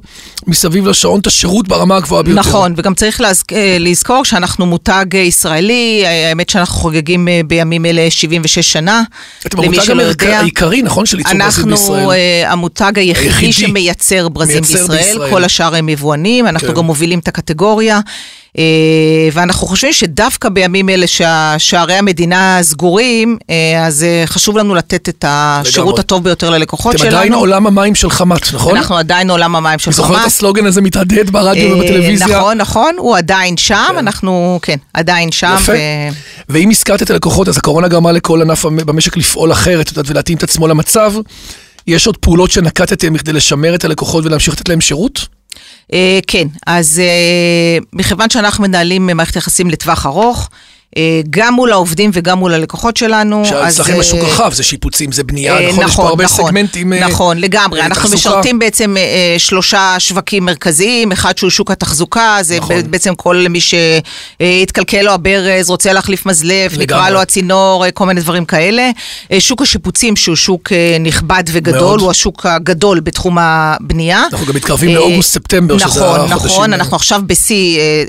מסביב 0.47 0.87
לשעון 0.87 1.19
את 1.19 1.27
השירות 1.27 1.67
ברמה 1.67 1.97
הגבוהה 1.97 2.23
ביותר. 2.23 2.39
נכון, 2.39 2.73
וגם 2.77 2.93
צריך 2.93 3.21
להז... 3.21 3.43
אה, 3.51 3.77
לזכור 3.79 4.25
שאנחנו 4.25 4.65
מותג 4.65 5.05
אה, 5.13 5.19
ישראלי, 5.19 6.01
אה, 6.05 6.29
האמת 6.29 6.49
שאנחנו 6.49 6.75
חוגגים 6.75 7.27
בימים 7.47 7.85
אלה 7.85 8.07
76 8.09 8.73
שנה. 8.73 9.03
אתם 9.47 9.59
המותג 9.59 9.89
יודע. 9.89 10.39
העיקרי, 10.39 10.81
נכון, 10.81 11.05
של 11.05 11.17
ייצור 11.17 11.33
ברזיל 11.33 11.65
בישראל. 11.65 11.99
אנחנו 11.99 12.11
המותג 12.45 12.99
היחידי, 12.99 13.27
היחידי. 13.27 13.53
שמייצר 13.53 14.29
ברזים 14.29 14.55
מייצר 14.55 14.73
בישראל, 14.73 14.97
בישראל. 14.97 15.29
כל 15.29 15.43
השאר 15.43 15.75
הם 15.75 15.89
יבואנים, 15.89 16.47
אנחנו 16.47 16.67
כן. 16.67 16.73
גם 16.73 16.85
מובילים 16.85 17.19
את 17.19 17.27
הקטגוריה. 17.27 17.99
אה, 18.57 18.63
ואנחנו 19.33 19.67
חושבים 19.67 19.93
שדווקא 19.93 20.49
בימים 20.49 20.89
אלה 20.89 21.05
ששערי 21.07 21.93
המדינה 21.93 22.59
סגורים, 22.61 23.37
אה, 23.49 23.85
אז 23.85 24.03
אה, 24.03 24.23
חשוב 24.25 24.57
לנו 24.57 24.75
לתת 24.75 25.09
את 25.09 25.25
השירות 25.27 25.87
לגמרי. 25.87 25.99
הטוב 25.99 26.23
ביותר 26.23 26.49
ללקוחות 26.49 26.95
אתם 26.95 27.03
שלנו. 27.03 27.17
עדיין 27.17 27.33
עולם 27.33 27.67
המים 27.67 27.95
של 27.95 28.09
חמת, 28.09 28.53
נכון? 28.53 28.77
אנחנו 28.77 28.97
עדיין 28.97 29.29
עולם 29.29 29.55
המים 29.55 29.79
של 29.79 29.89
אני 29.89 29.95
זוכר 29.95 30.21
את. 30.21 30.25
הסלוגן 30.25 30.65
הזה 30.65 30.81
מתהדהד 30.81 31.29
ברדיו 31.29 31.77
ובטלוויזיה. 31.77 32.27
נכון, 32.27 32.57
נכון, 32.57 32.95
הוא 32.97 33.17
עדיין 33.17 33.57
שם, 33.57 33.85
כן. 33.89 33.97
אנחנו, 33.97 34.59
כן, 34.61 34.77
עדיין 34.93 35.31
שם. 35.31 35.55
יפה. 35.59 35.71
ו- 35.71 36.09
ואם 36.49 36.69
הזכרת 36.69 37.01
את 37.01 37.09
הלקוחות, 37.09 37.47
אז 37.47 37.57
הקורונה 37.57 37.87
גרמה 37.87 38.11
לכל 38.11 38.41
ענף 38.41 38.65
במשק 38.65 39.17
לפעול 39.17 39.51
אחרת, 39.51 39.91
ולהתאים 40.07 40.37
את 40.37 40.43
עצמו 40.43 40.67
למצב. 40.67 41.13
יש 41.87 42.07
עוד 42.07 42.17
פעולות 42.17 42.51
שנקטתם 42.51 43.17
כדי 43.17 43.33
לשמר 43.33 43.75
את 43.75 43.85
הלקוחות 43.85 44.25
ולהמשיך 44.25 44.53
לתת 44.53 44.69
להם 44.69 44.81
שירות? 44.81 45.27
אה, 45.93 46.19
כן, 46.27 46.47
אז 46.67 46.99
אה, 46.99 47.77
מכיוון 47.93 48.29
שאנחנו 48.29 48.63
מנהלים 48.63 49.07
מערכת 49.07 49.35
יחסים 49.35 49.69
לטווח 49.69 50.05
ארוך, 50.05 50.49
גם 51.29 51.53
מול 51.53 51.71
העובדים 51.71 52.11
וגם 52.13 52.37
מול 52.37 52.53
הלקוחות 52.53 52.97
שלנו. 52.97 53.41
אז, 53.41 53.75
שאצלכם 53.75 53.99
השוק 53.99 54.19
אה, 54.19 54.25
רחב, 54.25 54.53
זה 54.53 54.63
שיפוצים, 54.63 55.11
זה 55.11 55.23
בנייה, 55.23 55.57
אה, 55.57 55.69
נכון? 55.71 55.85
יש 55.87 55.95
פה 55.95 56.07
הרבה 56.07 56.27
סגמנטים. 56.27 56.93
אה, 56.93 57.07
נכון, 57.07 57.37
לגמרי. 57.37 57.81
אה, 57.81 57.85
אנחנו. 57.85 58.09
משרתים 58.13 58.59
בעצם 58.59 58.97
אה, 58.97 59.01
אה, 59.01 59.35
שלושה 59.37 59.95
שווקים 59.99 60.45
מרכזיים, 60.45 61.11
אחד 61.11 61.37
שהוא 61.37 61.49
שוק 61.49 61.71
התחזוקה, 61.71 62.37
זה 62.41 62.57
נכון. 62.57 62.75
נכון. 62.75 62.91
בעצם 62.91 63.15
כל 63.15 63.45
מי 63.49 63.59
שהתקלקל 63.61 65.01
לו 65.01 65.11
הברז, 65.11 65.69
רוצה 65.69 65.93
להחליף 65.93 66.25
מזלף, 66.25 66.77
נקרע. 66.77 67.09
לו 67.09 67.21
הצינור, 67.21 67.85
אה, 67.85 67.91
כל 67.91 68.05
מיני 68.05 68.21
דברים 68.21 68.45
כאלה. 68.45 68.89
אה, 69.31 69.39
שוק 69.39 69.61
השיפוצים, 69.61 70.15
שהוא 70.15 70.35
שוק 70.35 70.71
אה, 70.71 70.97
נכבד 70.99 71.43
וגדול, 71.51 71.79
מאוד. 71.79 71.99
הוא 71.99 72.11
השוק 72.11 72.45
הגדול 72.45 72.99
בתחום 72.99 73.37
הבנייה. 73.39 74.23
אנחנו 74.33 74.45
גם 74.47 74.55
מתקרבים 74.55 74.89
אה, 74.89 74.95
לאוגוסט-ספטמבר, 74.95 75.77
שזה 75.77 75.99
נכון, 75.99 76.19
החודשים 76.19 76.47
נכון, 76.47 76.63
האלה. 76.63 76.83
אנחנו 76.83 76.95
עכשיו 76.95 77.21
בשיא 77.25 77.79
אה, 77.79 78.03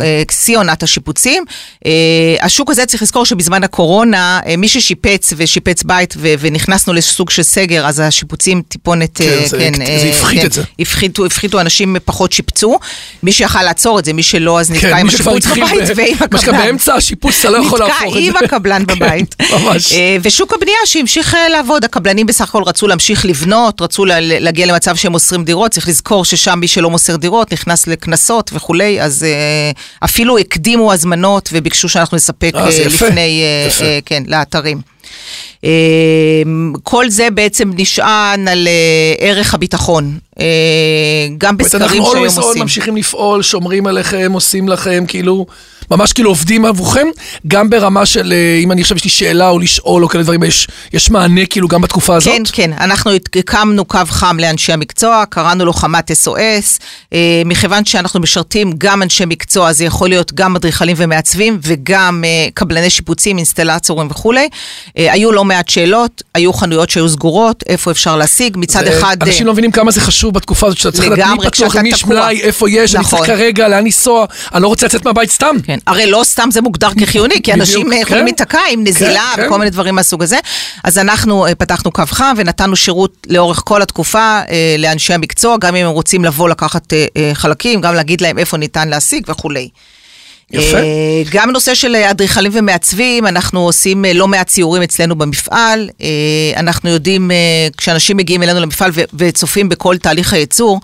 אה. 0.00 0.22
אה, 0.50 0.56
עונת 0.56 0.82
השיפוצים. 0.82 1.44
אה, 1.92 2.46
השוק 2.46 2.70
הזה 2.70 2.86
צריך 2.86 3.02
לזכור 3.02 3.26
שבזמן 3.26 3.64
הקורונה, 3.64 4.40
אה, 4.46 4.56
מי 4.56 4.68
ששיפץ 4.68 5.32
ושיפץ 5.36 5.82
בית 5.82 6.14
ו- 6.16 6.34
ונכנסנו 6.38 6.92
לסוג 6.92 7.30
של 7.30 7.42
סגר, 7.42 7.86
אז 7.86 8.00
השיפוצים 8.00 8.62
טיפונת, 8.68 9.16
כן, 9.18 9.24
אה, 9.24 9.46
זה- 9.48 9.58
כן, 9.58 9.72
זה 9.86 10.10
הפחית 10.18 10.40
כן, 10.40 10.46
את 10.46 10.52
זה. 10.52 10.62
הפחיתו, 10.78 11.26
הפחיתו 11.26 11.60
אנשים 11.60 11.96
פחות 12.04 12.32
שיפצו. 12.32 12.78
מי 13.22 13.32
שיכל 13.32 13.62
לעצור 13.62 13.98
את 13.98 14.04
זה, 14.04 14.12
מי 14.12 14.22
שלא, 14.22 14.60
אז 14.60 14.70
נתקע 14.70 14.90
כן, 14.90 14.96
עם 14.96 15.08
השיפוץ 15.08 15.46
בבית 15.46 15.62
ב- 15.90 15.92
ועם 15.96 16.14
מה 16.32 16.38
שגם 16.38 16.54
הקבלן. 16.54 16.58
באמצע 16.66 16.94
השיפוץ 16.94 17.34
אתה 17.40 17.50
לא 17.50 17.58
יכול 17.58 17.78
להפוך 17.78 18.02
את 18.16 18.22
זה. 18.22 18.28
נתקע 18.28 18.38
עם 18.38 18.44
הקבלן 18.44 18.84
כן, 18.86 18.94
בבית. 18.94 19.34
ממש. 19.52 19.92
ושוק 20.22 20.52
הבנייה 20.52 20.76
שהמשיך 20.84 21.36
לעבוד, 21.52 21.84
הקבלנים 21.84 22.26
בסך 22.26 22.48
הכל 22.48 22.62
רצו 22.62 22.86
להמשיך 22.86 23.24
לבנות, 23.26 23.80
רצו 23.82 24.04
לה- 24.04 24.20
להגיע 24.20 24.66
למצב 24.66 24.96
שהם 24.96 25.12
מוסרים 25.12 25.44
דירות, 25.44 25.70
צריך 25.70 25.88
לזכור 25.88 26.24
ששם 26.24 26.58
מי 26.60 26.68
שלא 26.68 26.90
מוסר 26.90 27.16
דירות 27.16 27.52
נכנס 27.52 27.86
לקנסות 27.86 28.50
וכולי, 28.54 29.02
אז 29.02 29.26
אפילו 30.04 30.38
הקדימו 30.38 30.92
הזמנות 30.92 31.48
וביקשו 31.52 31.81
שאנחנו 31.88 32.16
נספק 32.16 32.52
אה, 32.54 32.60
אה, 32.60 32.86
לפני, 32.86 33.42
אה, 33.42 33.66
יפה. 33.68 33.84
אה, 33.84 33.98
כן, 34.06 34.22
לאתרים. 34.26 34.80
אה, 35.64 36.42
כל 36.82 37.08
זה 37.10 37.30
בעצם 37.30 37.70
נשען 37.76 38.48
על 38.48 38.68
אה, 38.68 39.14
ערך 39.26 39.54
הביטחון. 39.54 40.18
אה, 40.40 40.46
גם 41.38 41.56
בסקרים 41.56 41.82
אנחנו 41.82 42.06
שהיום 42.12 42.26
always 42.26 42.38
on 42.38 42.42
עושים. 42.42 42.62
ממשיכים 42.62 42.96
לפעול, 42.96 43.42
שומרים 43.42 43.86
עליכם, 43.86 44.32
עושים 44.32 44.68
לכם, 44.68 45.04
כאילו, 45.08 45.46
ממש 45.96 46.12
כאילו 46.12 46.30
עובדים 46.30 46.64
עבורכם, 46.64 47.06
גם 47.46 47.70
ברמה 47.70 48.06
של, 48.06 48.32
אה, 48.32 48.58
אם 48.62 48.72
אני 48.72 48.80
עכשיו 48.80 48.96
יש 48.96 49.04
לי 49.04 49.10
שאלה 49.10 49.48
או 49.48 49.58
לשאול 49.58 50.02
או 50.02 50.08
כאלה 50.08 50.24
דברים, 50.24 50.42
יש, 50.42 50.68
יש 50.92 51.10
מענה 51.10 51.46
כאילו 51.46 51.68
גם 51.68 51.80
בתקופה 51.80 52.16
הזאת? 52.16 52.32
כן, 52.34 52.42
כן, 52.52 52.72
אנחנו 52.72 53.10
הקמנו 53.36 53.84
קו 53.84 53.98
חם 54.06 54.36
לאנשי 54.40 54.72
המקצוע, 54.72 55.24
קראנו 55.28 55.64
לו 55.64 55.72
חמת 55.72 56.10
SOS, 56.10 56.78
אה, 57.12 57.42
מכיוון 57.44 57.84
שאנחנו 57.84 58.20
משרתים 58.20 58.72
גם 58.78 59.02
אנשי 59.02 59.24
מקצוע, 59.24 59.72
זה 59.72 59.84
יכול 59.84 60.08
להיות 60.08 60.32
גם 60.32 60.56
אדריכלים 60.56 60.96
ומעצבים 60.98 61.58
וגם 61.62 62.24
אה, 62.26 62.48
קבלני 62.54 62.90
שיפוצים, 62.90 63.36
אינסטלטורים 63.38 64.08
וכולי. 64.10 64.48
היו 64.96 65.32
לא 65.32 65.44
מעט 65.44 65.68
שאלות, 65.68 66.22
היו 66.34 66.52
חנויות 66.52 66.90
שהיו 66.90 67.08
סגורות, 67.08 67.64
איפה 67.68 67.90
אפשר 67.90 68.16
להשיג, 68.16 68.56
מצד 68.56 68.86
אחד... 68.86 69.16
אנשים 69.22 69.46
לא 69.46 69.52
מבינים 69.52 69.70
כמה 69.72 69.90
זה 69.90 70.00
חשוב 70.00 70.34
בתקופה 70.34 70.66
הזאת, 70.66 70.78
שאתה 70.78 70.92
צריך 70.96 71.08
לדעת 71.08 71.38
מי 71.38 71.50
פתוח, 71.50 71.76
למי 71.76 71.88
יש. 71.88 72.04
מלאי, 72.04 72.40
איפה 72.40 72.70
יש, 72.70 72.94
אני 72.94 73.00
נכון. 73.00 73.18
צריך 73.18 73.30
כרגע, 73.30 73.68
לאן 73.68 73.84
לנסוע, 73.84 74.24
אני 74.54 74.62
לא 74.62 74.68
רוצה 74.68 74.86
לצאת 74.86 75.04
מהבית 75.04 75.30
סתם. 75.30 75.56
כן, 75.62 75.78
הרי 75.86 76.06
לא 76.06 76.20
סתם 76.24 76.48
זה 76.52 76.60
מוגדר 76.60 76.88
כחיוני, 77.00 77.42
כי 77.42 77.52
אנשים 77.52 77.80
בדיוק, 77.80 77.94
אה, 77.94 78.00
יכולים 78.00 78.20
כן. 78.20 78.24
להיתקע 78.24 78.60
עם 78.70 78.84
נזילה 78.84 79.32
כן, 79.36 79.42
כן. 79.42 79.46
וכל 79.46 79.58
מיני 79.58 79.70
דברים 79.70 79.94
מהסוג 79.94 80.22
הזה. 80.22 80.38
אז 80.84 80.98
אנחנו 80.98 81.46
אה, 81.46 81.54
פתחנו 81.54 81.90
קו 81.92 82.02
חם 82.06 82.34
ונתנו 82.36 82.76
שירות 82.76 83.26
לאורך 83.30 83.62
כל 83.64 83.82
התקופה 83.82 84.40
אה, 84.50 84.76
לאנשי 84.78 85.14
המקצוע, 85.14 85.56
גם 85.60 85.76
אם 85.76 85.86
הם 85.86 85.92
רוצים 85.92 86.24
לבוא 86.24 86.48
לקחת 86.48 86.92
חלקים, 87.34 87.80
גם 87.80 87.94
להגיד 87.94 88.20
להם 88.20 88.38
איפה 88.38 88.56
ניתן 88.56 88.88
להשיג 88.88 89.24
וכולי. 89.28 89.68
יפה. 90.50 90.78
גם 91.30 91.50
נושא 91.50 91.74
של 91.74 91.96
אדריכלים 91.96 92.52
ומעצבים, 92.54 93.26
אנחנו 93.26 93.60
עושים 93.60 94.04
לא 94.14 94.28
מעט 94.28 94.46
ציורים 94.46 94.82
אצלנו 94.82 95.14
במפעל. 95.14 95.88
אנחנו 96.56 96.90
יודעים, 96.90 97.30
כשאנשים 97.76 98.16
מגיעים 98.16 98.42
אלינו 98.42 98.60
למפעל 98.60 98.90
וצופים 99.14 99.68
בכל 99.68 99.96
תהליך 99.98 100.32
הייצור, 100.32 100.80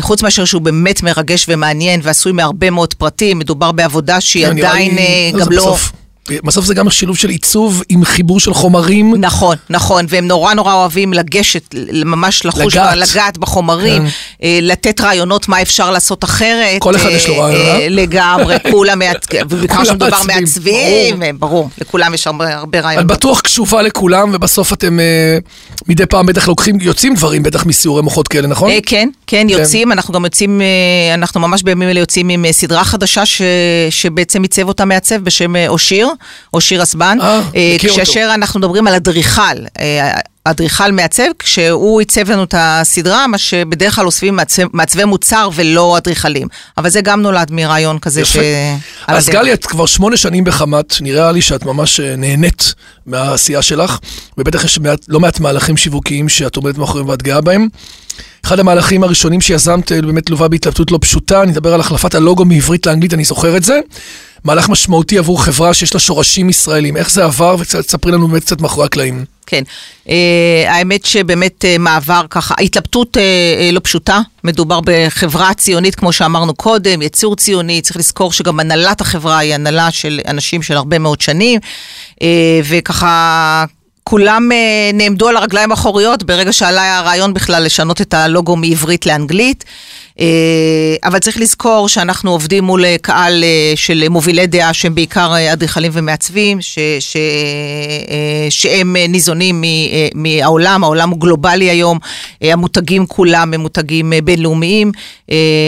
חוץ 0.00 0.22
מאשר 0.22 0.44
שהוא 0.44 0.62
באמת 0.62 1.02
מרגש 1.02 1.46
ומעניין 1.48 2.00
ועשוי 2.02 2.32
מהרבה 2.32 2.70
מאוד 2.70 2.94
פרטים, 2.94 3.38
מדובר 3.38 3.72
בעבודה 3.72 4.20
שהיא 4.20 4.46
כן, 4.46 4.58
עדיין 4.58 4.98
אה, 4.98 5.30
גם 5.40 5.52
לא... 5.52 5.76
בסוף- 6.44 6.64
זה 6.64 6.74
גם 6.74 6.90
שילוב 6.90 7.16
של 7.16 7.28
עיצוב 7.28 7.82
עם 7.88 8.04
חיבור 8.04 8.40
של 8.40 8.54
חומרים. 8.54 9.14
נכון, 9.18 9.56
נכון, 9.70 10.06
והם 10.08 10.26
נורא 10.28 10.54
נורא 10.54 10.74
אוהבים 10.74 11.12
לגשת, 11.12 11.74
ממש 11.92 12.44
לחוש, 12.46 12.74
לגעת. 12.76 12.96
לגעת 12.96 13.38
בחומרים, 13.38 14.04
אה, 14.42 14.58
לתת 14.62 15.00
רעיונות 15.00 15.48
מה 15.48 15.62
אפשר 15.62 15.90
לעשות 15.90 16.24
אחרת. 16.24 16.80
כל 16.80 16.96
אחד 16.96 17.06
אה, 17.08 17.12
יש 17.12 17.28
לו 17.28 17.38
רעיון, 17.38 17.60
אה, 17.60 17.80
אה? 17.80 17.88
לגמרי, 17.88 18.56
כולם 18.70 19.00
ובעיקר 19.48 19.74
כולם 19.74 19.84
שמדובר 19.84 20.18
מעצבים, 20.26 21.22
אה, 21.22 21.30
ברור, 21.38 21.68
לכולם 21.80 22.14
יש 22.14 22.26
הרבה 22.26 22.54
הרבה 22.56 22.78
את 22.78 22.84
רעיונות. 22.84 23.06
בטוח 23.06 23.40
קשובה 23.40 23.82
לכולם, 23.82 24.30
ובסוף 24.34 24.72
אתם 24.72 24.98
מדי 25.88 26.06
פעם 26.06 26.26
בטח 26.26 26.48
לוקחים, 26.48 26.80
יוצאים 26.80 27.14
דברים 27.14 27.42
בטח 27.42 27.66
מסיורי 27.66 28.02
מוחות 28.02 28.28
כאלה, 28.28 28.48
נכון? 28.48 28.70
אה, 28.70 28.78
כן, 28.86 29.08
כן, 29.26 29.46
יוצאים, 29.50 29.92
אנחנו 29.92 30.14
גם 30.14 30.24
יוצאים, 30.24 30.60
אנחנו 31.14 31.40
ממש 31.40 31.62
בימים 31.62 31.88
אלה 31.88 32.00
יוצאים 32.00 32.28
עם 32.28 32.44
סדרה 32.52 32.84
חדשה 32.84 33.26
ש- 33.26 33.42
שבעצם 33.90 34.42
עיצב 34.42 34.68
אותה 34.68 34.84
מעצב 34.84 35.16
בשם 35.16 35.56
אה, 35.56 35.66
אושיר, 36.12 36.22
אושיר 36.54 36.82
אסבן. 36.82 37.18
אה, 37.20 37.40
אה, 37.56 37.72
מכיר 37.74 37.90
אותו. 37.90 38.04
כאשר 38.04 38.30
אנחנו 38.34 38.60
מדברים 38.60 38.86
על 38.86 38.94
אדריכל, 38.94 39.42
אה, 39.80 40.10
אדריכל 40.44 40.92
מעצב, 40.92 41.22
כשהוא 41.38 42.00
עיצב 42.00 42.30
לנו 42.30 42.44
את 42.44 42.54
הסדרה, 42.58 43.26
מה 43.26 43.38
שבדרך 43.38 43.94
כלל 43.94 44.06
אוספים 44.06 44.36
מעצב- 44.36 44.68
מעצבי 44.72 45.04
מוצר 45.04 45.48
ולא 45.54 45.96
אדריכלים. 45.98 46.48
אבל 46.78 46.90
זה 46.90 47.00
גם 47.00 47.22
נולד 47.22 47.50
מרעיון 47.50 47.98
כזה 47.98 48.24
ש... 48.24 48.34
יפה. 48.34 48.40
על 49.06 49.16
אז. 49.16 49.28
גלי, 49.28 49.52
את 49.52 49.66
כבר 49.66 49.86
שמונה 49.86 50.16
שנים 50.16 50.44
בחמת, 50.44 50.94
נראה 51.00 51.32
לי 51.32 51.42
שאת 51.42 51.64
ממש 51.64 52.00
אה, 52.00 52.16
נהנית 52.16 52.74
מהעשייה 53.06 53.62
שלך, 53.62 53.98
ובטח 54.38 54.64
יש 54.64 54.78
מעט, 54.78 54.98
לא 55.08 55.20
מעט 55.20 55.40
מהלכים 55.40 55.76
שיווקיים 55.76 56.28
שאת 56.28 56.56
עומדת 56.56 56.78
מאחוריהם 56.78 57.08
ואת 57.08 57.22
גאה 57.22 57.40
בהם. 57.40 57.68
אחד 58.52 58.60
המהלכים 58.60 59.02
הראשונים 59.02 59.40
שיזמת 59.40 59.92
אה, 59.92 60.02
באמת 60.02 60.30
לווה 60.30 60.48
בהתלבטות 60.48 60.90
לא 60.90 60.98
פשוטה, 61.00 61.42
אני 61.42 61.52
אדבר 61.52 61.74
על 61.74 61.80
החלפת 61.80 62.14
הלוגו 62.14 62.44
מעברית 62.44 62.86
לאנגלית, 62.86 63.14
אני 63.14 63.24
זוכר 63.24 63.56
את 63.56 63.62
זה. 63.62 63.80
מהלך 64.44 64.68
משמעותי 64.68 65.18
עבור 65.18 65.44
חברה 65.44 65.74
שיש 65.74 65.94
לה 65.94 66.00
שורשים 66.00 66.48
ישראלים. 66.48 66.96
איך 66.96 67.10
זה 67.10 67.24
עבר, 67.24 67.56
וקצת 67.58 67.86
תספרי 67.86 68.12
לנו 68.12 68.28
באמת 68.28 68.44
קצת 68.44 68.60
מאחורי 68.60 68.86
הקלעים. 68.86 69.24
כן, 69.46 69.62
אה, 70.08 70.64
האמת 70.68 71.04
שבאמת 71.04 71.64
אה, 71.64 71.78
מעבר 71.78 72.22
ככה, 72.30 72.54
התלבטות 72.60 73.16
אה, 73.16 73.22
אה, 73.22 73.70
לא 73.72 73.80
פשוטה, 73.84 74.20
מדובר 74.44 74.80
בחברה 74.84 75.54
ציונית 75.54 75.94
כמו 75.94 76.12
שאמרנו 76.12 76.54
קודם, 76.54 77.02
יצור 77.02 77.36
ציוני, 77.36 77.80
צריך 77.82 77.96
לזכור 77.96 78.32
שגם 78.32 78.60
הנהלת 78.60 79.00
החברה 79.00 79.38
היא 79.38 79.54
הנהלה 79.54 79.90
של 79.90 80.20
אנשים 80.26 80.62
של 80.62 80.76
הרבה 80.76 80.98
מאוד 80.98 81.20
שנים, 81.20 81.60
אה, 82.22 82.60
וככה... 82.68 83.64
כולם 84.04 84.52
אה, 84.52 84.90
נעמדו 84.94 85.28
על 85.28 85.36
הרגליים 85.36 85.70
האחוריות 85.70 86.22
ברגע 86.22 86.52
שעלה 86.52 86.98
הרעיון 86.98 87.34
בכלל 87.34 87.62
לשנות 87.64 88.00
את 88.00 88.14
הלוגו 88.14 88.56
מעברית 88.56 89.06
לאנגלית. 89.06 89.64
אה, 90.20 90.26
אבל 91.04 91.18
צריך 91.18 91.36
לזכור 91.36 91.88
שאנחנו 91.88 92.30
עובדים 92.30 92.64
מול 92.64 92.84
אה, 92.84 92.96
קהל 93.02 93.44
אה, 93.44 93.72
של 93.76 94.08
מובילי 94.08 94.46
דעה 94.46 94.72
שהם 94.74 94.94
בעיקר 94.94 95.32
אדריכלים 95.52 95.92
ומעצבים, 95.94 96.62
ש, 96.62 96.78
ש, 97.00 97.16
שהם 98.50 98.96
ניזונים 98.96 99.64
מהעולם, 100.14 100.84
העולם 100.84 101.10
הוא 101.10 101.20
גלובלי 101.20 101.70
היום, 101.70 101.98
המותגים 102.40 103.06
כולם 103.06 103.54
הם 103.54 103.60
מותגים 103.60 104.12
בינלאומיים. 104.24 104.92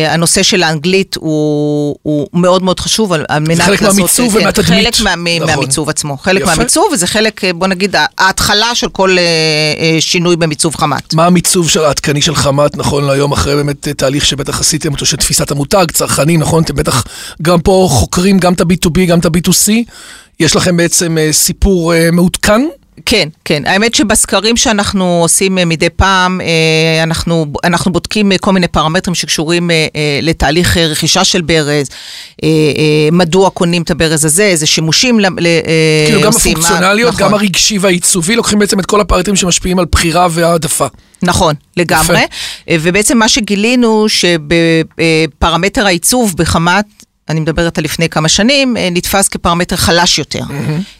הנושא 0.08 0.42
של 0.42 0.62
האנגלית 0.62 1.16
הוא, 1.20 1.96
הוא 2.02 2.26
מאוד 2.32 2.62
מאוד 2.62 2.80
חשוב 2.80 3.12
על, 3.12 3.24
מנת 3.40 3.60
חלק 3.60 3.82
לעשות... 3.82 3.96
מהמיצוב 3.98 4.32
כן, 4.32 4.38
ומהתדמית. 4.38 4.94
חלק 4.96 5.00
מה, 5.00 5.14
נכון. 5.16 5.46
מהמיצוב 5.46 5.88
עצמו, 5.88 6.16
חלק 6.16 6.42
יפה. 6.42 6.50
מהמיצוב, 6.54 6.84
וזה 6.92 7.06
חלק, 7.06 7.40
בוא 7.54 7.66
נגיד, 7.66 7.96
ההתחלה 8.18 8.74
של 8.74 8.88
כל 8.88 9.16
שינוי 10.00 10.36
במיצוב 10.36 10.76
חמת. 10.76 11.14
מה 11.14 11.26
המיצוב 11.26 11.70
של 11.70 11.84
העדכני 11.84 12.22
של 12.22 12.34
חמת 12.34 12.76
נכון 12.76 13.04
להיום, 13.04 13.32
אחרי 13.32 13.54
באמת 13.56 13.88
תהליך 13.88 14.24
שבטח 14.34 14.60
עשיתם 14.60 14.92
אותו 14.92 15.06
של 15.06 15.16
תפיסת 15.16 15.50
המותג, 15.50 15.86
צרכנים, 15.92 16.40
נכון? 16.40 16.62
אתם 16.62 16.74
בטח 16.74 17.04
גם 17.42 17.60
פה 17.60 17.86
חוקרים 17.90 18.38
גם 18.38 18.52
את 18.52 18.60
ה-B2B, 18.60 19.06
גם 19.08 19.18
את 19.18 19.24
ה-B2C. 19.24 19.72
יש 20.40 20.56
לכם 20.56 20.76
בעצם 20.76 21.18
אה, 21.18 21.32
סיפור 21.32 21.94
אה, 21.94 22.10
מעודכן? 22.12 22.68
כן, 23.06 23.28
כן. 23.44 23.62
האמת 23.66 23.94
שבסקרים 23.94 24.56
שאנחנו 24.56 25.18
עושים 25.22 25.58
אה, 25.58 25.64
מדי 25.64 25.90
פעם, 25.90 26.40
אה, 26.40 27.02
אנחנו, 27.02 27.46
אנחנו 27.64 27.92
בודקים 27.92 28.32
אה, 28.32 28.38
כל 28.38 28.52
מיני 28.52 28.68
פרמטרים 28.68 29.14
שקשורים 29.14 29.70
לתהליך 30.22 30.76
רכישה 30.76 31.24
של 31.24 31.42
ברז, 31.42 31.86
מדוע 33.12 33.50
קונים 33.50 33.82
את 33.82 33.90
הברז 33.90 34.24
הזה, 34.24 34.42
איזה 34.42 34.66
שימושים 34.66 35.20
אה, 35.24 35.28
כאילו 36.06 36.20
גם 36.20 36.26
עושים. 36.26 36.52
הפונקציונליות, 36.52 37.14
נכון. 37.14 37.26
גם 37.26 37.34
הרגשי 37.34 37.78
והעיצובי, 37.78 38.36
לוקחים 38.36 38.58
בעצם 38.58 38.80
את 38.80 38.86
כל 38.86 39.00
הפרטים 39.00 39.36
שמשפיעים 39.36 39.78
על 39.78 39.84
בחירה 39.92 40.26
והעדפה. 40.30 40.86
נכון, 41.22 41.54
לגמרי. 41.76 42.18
יפה. 42.18 42.74
ובעצם 42.82 43.18
מה 43.18 43.28
שגילינו, 43.28 44.06
שבפרמטר 44.08 45.86
העיצוב 45.86 46.34
בחמת, 46.36 47.03
אני 47.28 47.40
מדברת 47.40 47.78
על 47.78 47.84
לפני 47.84 48.08
כמה 48.08 48.28
שנים, 48.28 48.76
אה, 48.76 48.88
נתפס 48.90 49.28
כפרמטר 49.28 49.76
חלש 49.76 50.18
יותר. 50.18 50.40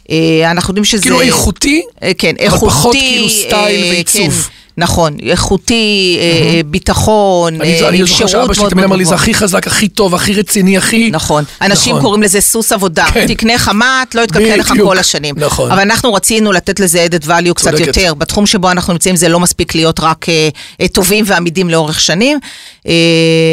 אה, 0.09 0.51
אנחנו 0.51 0.71
יודעים 0.71 0.85
שזה... 0.85 1.01
כאילו 1.01 1.21
איכותי, 1.21 1.83
אה, 2.03 2.11
כן, 2.17 2.33
אבל 2.37 2.45
איכותי. 2.45 2.65
פחות 2.65 2.95
כאילו 2.95 3.29
סטייל 3.29 3.83
ועיצוב. 3.93 4.33
כן, 4.33 4.49
נכון, 4.77 5.17
איכותי, 5.29 6.17
אה, 6.19 6.61
ביטחון, 6.65 7.61
אני 7.61 7.81
אה, 7.81 7.89
אני 7.89 7.99
עם 7.99 8.05
זוכר 8.05 8.27
שירות 8.27 8.31
שאבא 8.31 8.53
שלי 8.53 8.61
מאוד 8.61 8.71
תמיד 8.71 8.83
אמר 8.83 8.87
מאוד 8.87 8.99
לי, 8.99 9.05
זה 9.05 9.09
גבוה. 9.09 9.21
הכי 9.23 9.33
חזק, 9.33 9.67
הכי 9.67 9.87
טוב, 9.87 10.15
הכי 10.15 10.33
רציני, 10.33 10.77
הכי... 10.77 11.09
נכון. 11.11 11.43
אנשים 11.61 11.91
נכון. 11.93 12.03
קוראים 12.03 12.23
לזה 12.23 12.41
סוס 12.41 12.71
עבודה. 12.71 13.05
כן. 13.13 13.27
תקנה 13.27 13.57
חמת, 13.57 14.15
לא 14.15 14.21
יתקלקל 14.21 14.55
לך. 14.55 14.73
כל 14.83 14.97
השנים. 14.97 15.35
נכון. 15.37 15.71
אבל 15.71 15.81
אנחנו 15.81 16.13
רצינו 16.13 16.51
לתת 16.51 16.79
לזה 16.79 17.07
added 17.11 17.25
value 17.25 17.53
קצת 17.53 17.71
צודקת. 17.71 17.87
יותר. 17.87 18.13
בתחום 18.13 18.45
שבו 18.45 18.71
אנחנו 18.71 18.93
נמצאים 18.93 19.15
זה 19.15 19.29
לא 19.29 19.39
מספיק 19.39 19.75
להיות 19.75 19.99
רק 19.99 20.29
אה, 20.29 20.49
אה, 20.81 20.87
טובים 20.87 21.25
ועמידים 21.27 21.69
לאורך 21.69 21.99
שנים. 21.99 22.39
אה, 22.87 22.93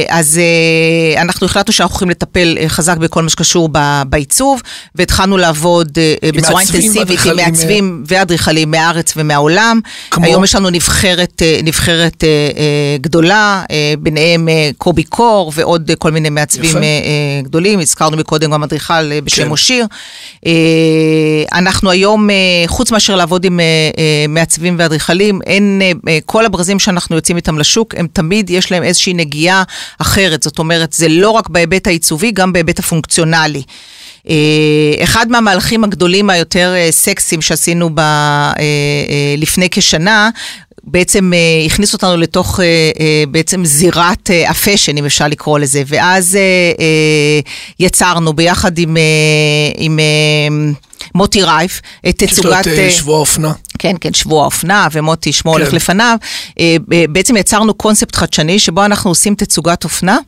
אז 0.08 0.38
אה, 0.38 1.22
אנחנו 1.22 1.46
החלטנו 1.46 1.72
שאנחנו 1.72 1.92
הולכים 1.94 2.10
לטפל 2.10 2.56
אה, 2.60 2.68
חזק 2.68 2.96
בכל 2.96 3.22
מה 3.22 3.28
שקשור 3.30 3.68
ב- 3.72 4.02
בעיצוב, 4.06 4.60
והתחלנו 4.94 5.36
לעבוד 5.36 5.98
אה, 5.98 6.32
בצורה 6.32 6.60
אינטנסיבית 6.60 7.26
עם 7.26 7.36
מעצבים 7.36 8.04
ואדריכלים 8.06 8.70
מהארץ 8.70 9.12
ומהעולם. 9.16 9.80
כמו? 10.10 10.24
היום 10.26 10.44
יש 10.44 10.54
לנו 10.54 10.70
נבחרת, 10.70 11.11
אה, 11.42 11.60
נבחרת 11.62 12.24
אה, 12.24 12.28
אה, 12.28 12.96
גדולה, 13.00 13.64
ביניהם 13.98 14.48
קובי 14.78 15.02
קור 15.02 15.52
ועוד 15.54 15.90
כל 15.98 16.10
מיני 16.10 16.30
מעצבים 16.30 16.70
יפה. 16.70 16.78
גדולים, 17.42 17.80
הזכרנו 17.80 18.16
מקודם 18.16 18.50
גם 18.50 18.62
אדריכל 18.62 19.20
בשם 19.20 19.44
כן. 19.44 19.50
אושיר. 19.50 19.86
אה, 20.46 20.52
אנחנו 21.52 21.90
היום, 21.90 22.28
חוץ 22.66 22.90
מאשר 22.90 23.16
לעבוד 23.16 23.44
עם 23.44 23.60
מעצבים 24.28 24.76
ואדריכלים, 24.78 25.40
אין, 25.46 25.82
כל 26.26 26.46
הברזים 26.46 26.78
שאנחנו 26.78 27.16
יוצאים 27.16 27.36
איתם 27.36 27.58
לשוק, 27.58 27.94
הם 27.96 28.06
תמיד 28.12 28.50
יש 28.50 28.72
להם 28.72 28.82
איזושהי 28.82 29.14
נגיעה 29.14 29.62
אחרת. 29.98 30.42
זאת 30.42 30.58
אומרת, 30.58 30.92
זה 30.92 31.08
לא 31.08 31.30
רק 31.30 31.48
בהיבט 31.48 31.86
העיצובי, 31.86 32.30
גם 32.30 32.52
בהיבט 32.52 32.78
הפונקציונלי. 32.78 33.62
אחד 35.02 35.26
מהמהלכים 35.28 35.84
הגדולים 35.84 36.30
היותר 36.30 36.74
סקסיים 36.90 37.42
שעשינו 37.42 37.90
ב, 37.94 38.00
לפני 39.38 39.68
כשנה, 39.70 40.30
בעצם 40.84 41.32
אה, 41.34 41.66
הכניס 41.66 41.92
אותנו 41.92 42.16
לתוך 42.16 42.60
אה, 42.60 42.64
אה, 43.00 43.24
בעצם 43.28 43.64
זירת 43.64 44.30
אה, 44.30 44.50
הפאשן, 44.50 44.96
אם 44.96 45.04
אפשר 45.04 45.28
לקרוא 45.28 45.58
לזה, 45.58 45.82
ואז 45.86 46.36
אה, 46.36 46.40
אה, 46.80 47.40
יצרנו 47.80 48.32
ביחד 48.32 48.78
עם, 48.78 48.96
אה, 48.96 49.02
עם 49.76 49.98
אה, 49.98 50.72
מוטי 51.14 51.42
רייף 51.42 51.80
את 52.08 52.22
יש 52.22 52.30
לו 52.30 52.36
תצוגת... 52.36 52.60
את 52.60 52.66
אה, 52.66 52.84
אה, 52.84 52.90
שבוע 52.90 53.16
האופנה. 53.16 53.52
כן, 53.78 53.96
כן, 54.00 54.14
שבוע 54.14 54.42
האופנה, 54.42 54.88
ומוטי 54.92 55.32
שמו 55.32 55.52
כן. 55.52 55.58
הולך 55.58 55.72
לפניו. 55.72 56.16
אה, 56.60 56.76
בעצם 57.08 57.36
יצרנו 57.36 57.74
קונספט 57.74 58.16
חדשני, 58.16 58.58
שבו 58.58 58.84
אנחנו 58.84 59.10
עושים 59.10 59.34
תצוגת 59.34 59.84
אופנה. 59.84 60.18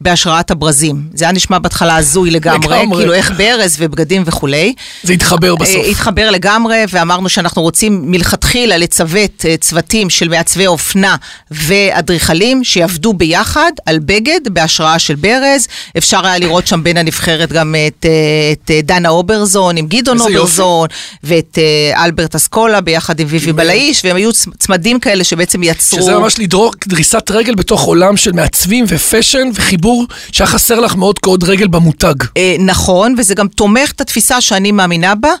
בהשראת 0.00 0.50
הברזים. 0.50 1.02
זה 1.14 1.24
היה 1.24 1.32
נשמע 1.32 1.58
בהתחלה 1.58 1.96
הזוי 1.96 2.30
לגמרי, 2.30 2.76
לגמרי. 2.76 2.98
כאילו 2.98 3.12
איך 3.12 3.32
ברז 3.36 3.76
ובגדים 3.78 4.22
וכולי. 4.26 4.74
זה 5.02 5.12
התחבר 5.12 5.54
בסוף. 5.54 5.76
אה, 5.76 5.86
התחבר 5.86 6.30
לגמרי, 6.30 6.84
ואמרנו 6.88 7.28
שאנחנו 7.28 7.62
רוצים 7.62 8.02
מלכתחילה 8.10 8.76
לצוות 8.76 9.44
אה, 9.48 9.56
צוותים 9.56 10.10
של 10.10 10.28
מעצבי 10.28 10.66
אופנה 10.66 11.16
ואדריכלים 11.50 12.64
שיעבדו 12.64 13.12
ביחד 13.12 13.70
על 13.86 13.98
בגד 13.98 14.40
בהשראה 14.50 14.98
של 14.98 15.14
ברז. 15.14 15.68
אפשר 15.98 16.26
היה 16.26 16.38
לראות 16.38 16.66
שם 16.66 16.82
בין 16.82 16.96
הנבחרת 16.96 17.52
גם 17.52 17.74
את, 17.88 18.06
אה, 18.08 18.52
את 18.52 18.84
דנה 18.84 19.08
אוברזון 19.08 19.76
עם 19.76 19.86
גדעון 19.86 20.16
איזה 20.16 20.30
יופי. 20.30 20.38
אוברזון, 20.38 20.88
ואת 21.24 21.58
אלברט 21.96 22.34
אסקולה 22.34 22.80
ביחד 22.80 23.20
עם 23.20 23.26
ויבי 23.30 23.52
בלאיש, 23.52 24.04
והם 24.04 24.16
היו 24.16 24.30
צמדים 24.58 25.00
כאלה 25.00 25.24
שבעצם 25.24 25.62
יצרו... 25.62 25.98
שזה 25.98 26.18
ממש 26.18 26.38
לדרוך 26.38 26.74
דריסת 26.86 27.30
רגל 27.30 27.54
בתוך 27.54 27.82
עולם 27.82 28.16
של 28.16 28.32
מעצבים 28.32 28.84
ו 28.88 28.96
fashion 28.96 29.50
וחיבור 29.54 29.89
שהיה 30.32 30.48
חסר 30.48 30.80
לך 30.80 30.94
מאוד 30.94 31.18
כעוד 31.18 31.44
רגל 31.44 31.66
במותג. 31.68 32.14
אה, 32.36 32.56
נכון, 32.58 33.14
וזה 33.18 33.34
גם 33.34 33.48
תומך 33.48 33.92
את 33.92 34.00
התפיסה 34.00 34.40
שאני 34.40 34.72
מאמינה 34.72 35.14
בה, 35.14 35.32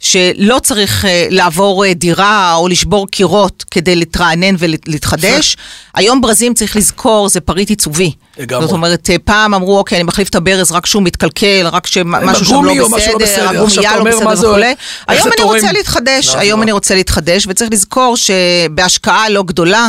שלא 0.00 0.58
צריך 0.62 1.04
אה, 1.04 1.26
לעבור 1.30 1.84
אה, 1.84 1.94
דירה 1.94 2.54
או 2.54 2.68
לשבור 2.68 3.06
קירות 3.08 3.64
כדי 3.70 3.96
להתרענן 3.96 4.54
ולהתחדש. 4.58 5.56
היום 5.94 6.20
ברזים, 6.20 6.54
צריך 6.54 6.76
לזכור, 6.76 7.28
זה 7.28 7.40
פריט 7.40 7.70
עיצובי. 7.70 8.12
לגמרי. 8.38 8.66
זאת 8.66 8.72
אומרת, 8.72 9.10
אה, 9.10 9.16
פעם 9.24 9.54
אמרו, 9.54 9.78
אוקיי, 9.78 9.96
אני 9.96 10.02
מחליף 10.02 10.28
את 10.28 10.34
הברז 10.34 10.72
רק 10.72 10.84
כשהוא 10.84 11.02
מתקלקל, 11.02 11.66
רק 11.72 11.86
שמשהו 11.86 12.44
שם 12.44 12.64
לא 12.64 12.76
לא 12.76 12.88
בסדר. 12.88 13.48
הגומייה 13.48 13.96
לא 13.96 14.04
בסדר 14.04 14.48
וכולי. 14.48 14.74
היום 15.08 15.28
אני? 15.32 15.42
רוצה 15.42 15.72
להתחדש, 15.72 16.28
לא, 16.28 16.38
היום. 16.38 16.62
אני 16.62 16.72
רוצה 16.72 16.94
להתחדש, 16.94 17.46
וצריך 17.48 17.72
לזכור 17.72 18.16
שבהשקעה 18.16 19.28
לא 19.28 19.42
גדולה, 19.42 19.88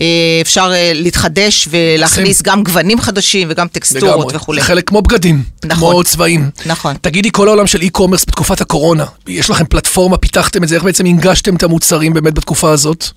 אה, 0.00 0.06
אפשר 0.42 0.72
אה, 0.74 0.92
להתחדש 0.94 1.68
ולהכניס 1.70 2.42
גם 2.42 2.62
גוונים 2.62 3.00
חדשים 3.00 3.48
וגם 3.50 3.68
טקסטורות. 3.68 4.32
וכולי. 4.34 4.60
זה 4.60 4.66
חלק 4.66 4.88
כמו 4.88 5.02
בגדים, 5.02 5.42
נכון. 5.64 5.92
כמו 5.92 6.04
צבעים. 6.04 6.50
נכון. 6.66 6.96
תגידי, 7.00 7.30
כל 7.32 7.48
העולם 7.48 7.66
של 7.66 7.82
אי-קומרס 7.82 8.24
בתקופת 8.28 8.60
הקורונה, 8.60 9.04
יש 9.28 9.50
לכם 9.50 9.64
פלטפורמה, 9.64 10.16
פיתחתם 10.16 10.62
את 10.62 10.68
זה, 10.68 10.74
איך 10.74 10.84
בעצם 10.84 11.06
הנגשתם 11.06 11.56
את 11.56 11.62
המוצרים 11.62 12.14
באמת 12.14 12.34
בתקופה 12.34 12.70
הזאת? 12.70 13.10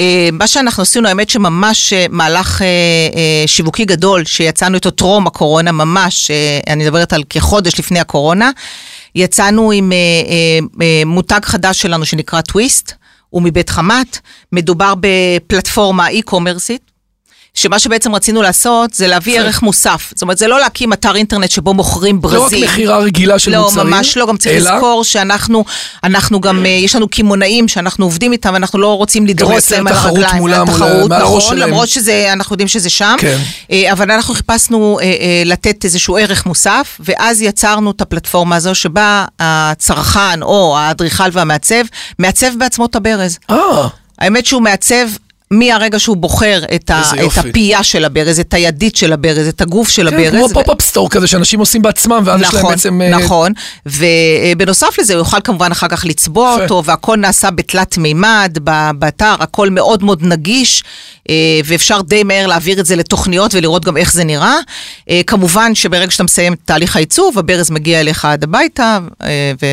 אה, 0.00 0.28
מה 0.32 0.46
שאנחנו 0.46 0.82
עשינו, 0.82 1.08
האמת 1.08 1.30
שממש 1.30 1.92
אה, 1.92 2.06
מהלך 2.10 2.62
אה, 2.62 3.46
שיווקי 3.46 3.84
גדול, 3.84 4.24
שיצאנו 4.24 4.74
איתו 4.74 4.90
טרום 4.90 5.26
הקורונה, 5.26 5.72
ממש, 5.72 6.30
אני 6.66 6.84
מדברת 6.84 7.12
על 7.12 7.24
כחודש 7.30 7.78
לפני 7.78 8.00
הקורונה, 8.00 8.50
יצאנו 9.14 9.72
עם 9.72 9.92
מותג 11.06 11.40
חדש 11.44 11.82
שלנו 11.82 12.04
שנקרא 12.04 12.40
טוויסט, 12.40 12.92
הוא 13.30 13.42
מבית 13.42 13.70
חמת, 13.70 14.18
מדובר 14.52 14.94
בפלטפורמה 15.00 16.08
אי-קומרסית. 16.08 16.91
שמה 17.54 17.78
שבעצם 17.78 18.14
רצינו 18.14 18.42
לעשות 18.42 18.94
זה 18.94 19.06
להביא 19.06 19.40
ערך 19.40 19.62
מוסף. 19.62 20.12
זאת 20.14 20.22
אומרת, 20.22 20.38
זה 20.38 20.46
לא 20.48 20.60
להקים 20.60 20.92
אתר 20.92 21.16
אינטרנט 21.16 21.50
שבו 21.50 21.74
מוכרים 21.74 22.20
ברזים. 22.20 22.38
לא 22.62 22.66
רק 22.66 22.72
מכירה 22.72 22.98
רגילה 22.98 23.38
של 23.38 23.50
לא, 23.50 23.62
מוצרים, 23.62 23.86
לא, 23.86 23.96
ממש 23.96 24.16
לא, 24.16 24.26
גם 24.26 24.36
צריך 24.36 24.56
אלא- 24.66 24.74
לזכור 24.74 25.04
שאנחנו, 25.04 25.64
אנחנו 26.04 26.40
גם, 26.40 26.66
אה, 26.66 26.70
יש 26.70 26.96
לנו 26.96 27.08
קמעונאים 27.08 27.68
שאנחנו 27.68 28.04
עובדים 28.06 28.32
איתם, 28.32 28.56
אנחנו 28.56 28.78
לא 28.78 28.96
רוצים 28.96 29.26
לדרוס 29.26 29.70
להם 29.70 29.86
על 29.86 29.94
הרגליים. 29.94 30.36
מולם, 30.36 30.66
מול- 30.66 30.76
תחרות, 30.76 31.08
מעל 31.10 31.22
הראש 31.22 31.44
נכון. 31.44 31.56
למרות 31.58 31.88
שזה, 31.88 32.32
אנחנו 32.32 32.54
יודעים 32.54 32.68
שזה 32.68 32.90
שם. 32.90 33.16
כן. 33.18 33.38
אה, 33.72 33.92
אבל 33.92 34.10
אנחנו 34.10 34.34
חיפשנו 34.34 34.98
אה, 35.00 35.04
אה, 35.04 35.42
לתת 35.44 35.84
איזשהו 35.84 36.16
ערך 36.16 36.46
מוסף, 36.46 37.00
ואז 37.00 37.42
יצרנו 37.42 37.90
את 37.90 38.00
הפלטפורמה 38.00 38.56
הזו, 38.56 38.74
שבה 38.74 39.24
הצרכן 39.38 40.42
או 40.42 40.78
האדריכל 40.78 41.28
והמעצב, 41.32 41.82
מעצב 42.18 42.46
בעצמו 42.58 42.86
את 42.86 42.96
הברז. 42.96 43.38
אה, 43.50 43.56
האמת 44.18 44.46
שהוא 44.46 44.62
מעצב 44.62 45.06
מהרגע 45.52 45.98
שהוא 45.98 46.16
בוחר 46.16 46.62
את, 46.74 46.90
ה, 46.90 47.02
את. 47.14 47.38
הפייה 47.38 47.82
של 47.82 48.04
הברז, 48.04 48.40
את 48.40 48.54
הידית 48.54 48.96
של 48.96 49.12
הברז, 49.12 49.48
את 49.48 49.60
הגוף 49.60 49.88
של 49.88 50.10
כן, 50.10 50.16
הברז. 50.16 50.34
כמו 50.34 50.44
ו- 50.50 50.54
פופ-אפ 50.54 50.80
סטור 50.82 51.10
כזה 51.10 51.26
שאנשים 51.26 51.60
עושים 51.60 51.82
בעצמם, 51.82 52.22
ואז 52.24 52.40
יש 52.40 52.54
להם 52.54 52.58
נכון, 52.58 52.70
בעצם... 52.70 53.02
אה, 53.02 53.08
נכון, 53.08 53.52
ובנוסף 53.86 54.98
לזה 54.98 55.12
הוא 55.12 55.18
יוכל 55.18 55.40
כמובן 55.44 55.70
אחר 55.70 55.88
כך 55.88 56.04
לצבוע 56.04 56.52
יפה. 56.54 56.62
אותו, 56.62 56.82
והכל 56.84 57.16
נעשה 57.16 57.50
בתלת 57.50 57.98
מימד, 57.98 58.58
באתר, 58.94 59.34
הכל 59.40 59.70
מאוד 59.70 60.04
מאוד 60.04 60.22
נגיש, 60.22 60.84
אה, 61.30 61.34
ואפשר 61.64 62.00
די 62.00 62.22
מהר 62.22 62.46
להעביר 62.46 62.80
את 62.80 62.86
זה 62.86 62.96
לתוכניות 62.96 63.54
ולראות 63.54 63.84
גם 63.84 63.96
איך 63.96 64.12
זה 64.12 64.24
נראה. 64.24 64.56
אה, 65.10 65.20
כמובן 65.26 65.74
שברגע 65.74 66.10
שאתה 66.10 66.24
מסיים 66.24 66.52
את 66.52 66.58
תהליך 66.64 66.96
העיצוב, 66.96 67.38
הברז 67.38 67.70
מגיע 67.70 68.00
אליך 68.00 68.24
עד 68.24 68.44
הביתה, 68.44 68.98
ו- 69.62 69.66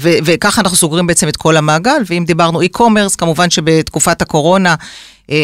ו- 0.00 0.18
וככה 0.24 0.60
אנחנו 0.60 0.76
סוגרים 0.76 1.06
בעצם 1.06 1.28
את 1.28 1.36
כל 1.36 1.56
המעגל, 1.56 2.02
ואם 2.06 2.24
דיברנו 2.26 2.60
אי-קומרס, 2.60 3.16
כמובן 3.16 3.50
שבתקופת 3.50 4.22
הקורונה 4.22 4.74
אה, 5.30 5.36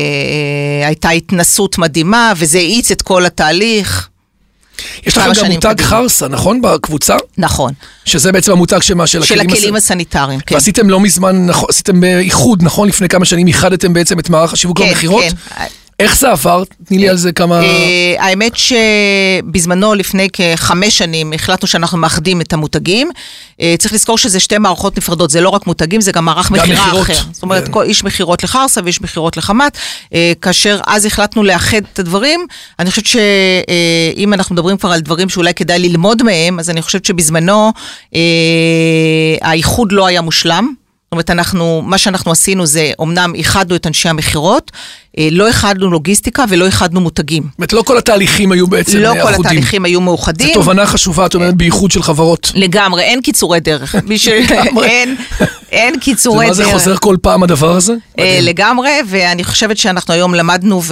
אה, 0.83 0.87
הייתה 0.87 1.11
התנסות 1.11 1.79
מדהימה, 1.79 2.33
וזה 2.37 2.59
האיץ 2.59 2.91
את 2.91 3.03
כל 3.03 3.27
התהליך. 3.27 4.09
יש 5.07 5.17
לכם 5.19 5.31
גם 5.45 5.51
מותג 5.53 5.69
קדימה. 5.73 5.89
חרסה, 5.89 6.29
נכון? 6.29 6.63
בקבוצה? 6.63 7.17
נכון, 7.39 7.73
שזה 8.05 8.33
בעצם 8.33 8.53
המותג 8.53 8.83
שמה 8.83 9.07
של 9.07 9.23
של 9.23 9.35
הכלים 9.35 9.51
הכלים 9.51 9.77
הס- 9.77 9.85
הסניטריים, 9.85 10.41
כן. 10.41 10.55
ועשיתם 10.55 10.91
לא 10.91 11.01
מזמן, 11.01 11.47
נכון, 11.47 11.67
עשיתם 11.69 12.05
אה, 12.05 12.19
איחוד, 12.19 12.63
נכון? 12.63 12.89
לפני 12.89 13.09
כמה 13.09 13.25
שנים 13.25 13.47
איחדתם 13.47 13.93
בעצם 13.93 14.19
את 14.19 14.31
מערך 14.31 14.53
השיווק 14.53 14.79
כן, 14.79 14.85
והמכירות? 14.85 15.25
כן. 15.25 15.65
איך 16.01 16.19
זה 16.19 16.31
עבר? 16.31 16.63
תני 16.85 16.99
לי 16.99 17.09
על 17.09 17.17
זה 17.17 17.33
כמה... 17.33 17.63
אה, 17.63 18.15
האמת 18.19 18.53
שבזמנו, 18.57 19.95
לפני 19.95 20.29
כחמש 20.33 20.99
שנים, 20.99 21.33
החלטנו 21.33 21.69
שאנחנו 21.69 21.99
מאחדים 21.99 22.41
את 22.41 22.53
המותגים. 22.53 23.11
אה, 23.61 23.75
צריך 23.79 23.95
לזכור 23.95 24.19
שזה 24.19 24.41
שתי 24.41 24.59
מערכות 24.59 24.99
נפרדות, 24.99 25.31
זה 25.31 25.41
לא 25.41 25.49
רק 25.49 25.67
מותגים, 25.67 26.01
זה 26.01 26.13
גם 26.13 26.25
מערך 26.25 26.51
מכירה 26.51 27.01
אחר. 27.01 27.15
זאת 27.33 27.43
אומרת, 27.43 27.69
כן. 27.69 27.81
איש 27.81 28.05
מכירות 28.05 28.45
לחרסה 28.45 28.81
ואיש 28.85 29.03
מכירות 29.03 29.37
לחמת. 29.37 29.79
אה, 30.15 30.33
כאשר 30.41 30.81
אז 30.87 31.05
החלטנו 31.05 31.43
לאחד 31.43 31.81
את 31.93 31.99
הדברים, 31.99 32.47
אני 32.79 32.91
חושבת 32.91 33.07
שאם 33.07 34.33
אנחנו 34.33 34.55
מדברים 34.55 34.77
כבר 34.77 34.93
על 34.93 35.01
דברים 35.01 35.29
שאולי 35.29 35.55
כדאי 35.55 35.79
ללמוד 35.79 36.23
מהם, 36.23 36.59
אז 36.59 36.71
אני 36.71 36.83
חושבת 36.83 37.05
שבזמנו 37.05 37.73
האיחוד 39.43 39.93
לא 39.93 40.07
היה 40.07 40.21
מושלם. 40.21 40.84
זאת 41.15 41.17
אומרת, 41.17 41.31
אנחנו, 41.31 41.83
מה 41.85 41.99
שאנחנו 41.99 42.33
עשינו 42.33 42.67
זה, 42.67 42.93
אמנם 43.03 43.35
איחדנו 43.35 43.77
את 43.77 43.87
אנשי 43.87 44.09
המכירות, 44.09 44.71
אה, 45.19 45.29
לא 45.31 45.47
איחדנו 45.47 45.91
לוגיסטיקה 45.91 46.45
ולא 46.49 46.67
איחדנו 46.67 47.01
מותגים. 47.01 47.43
זאת 47.43 47.59
אומרת, 47.59 47.73
לא 47.73 47.83
כל 47.83 47.99
התהליכים 47.99 48.53
היו 48.53 48.67
בעצם 48.67 48.99
לא 48.99 49.09
אה, 49.09 49.13
כל 49.13 49.21
אחודים. 49.21 49.41
התהליכים 49.41 49.85
היו 49.85 50.01
מאוחדים. 50.01 50.47
זו 50.49 50.55
תובנה 50.55 50.87
חשובה, 50.87 51.27
את 51.27 51.35
אומרת, 51.35 51.55
בייחוד 51.55 51.91
של 51.91 52.03
חברות. 52.03 52.53
לגמרי, 52.55 53.03
אין 53.03 53.23
קיצורי 53.23 53.61
דרך. 53.61 53.95
מי 54.09 54.19
ש... 54.19 54.29
לגמרי. 54.29 54.87
אין, 54.87 55.17
אין 55.73 55.99
קיצורי 55.99 56.47
דרך. 56.47 56.55
זה 56.55 56.65
חוזר 56.65 56.97
כל 56.97 57.17
פעם 57.23 57.43
הדבר 57.43 57.77
הזה? 57.77 57.95
אה. 58.19 58.39
לגמרי, 58.43 58.91
ואני 59.09 59.45
חושבת 59.45 59.79
שאנחנו 59.79 60.15
היום 60.15 60.35
למדנו 60.35 60.83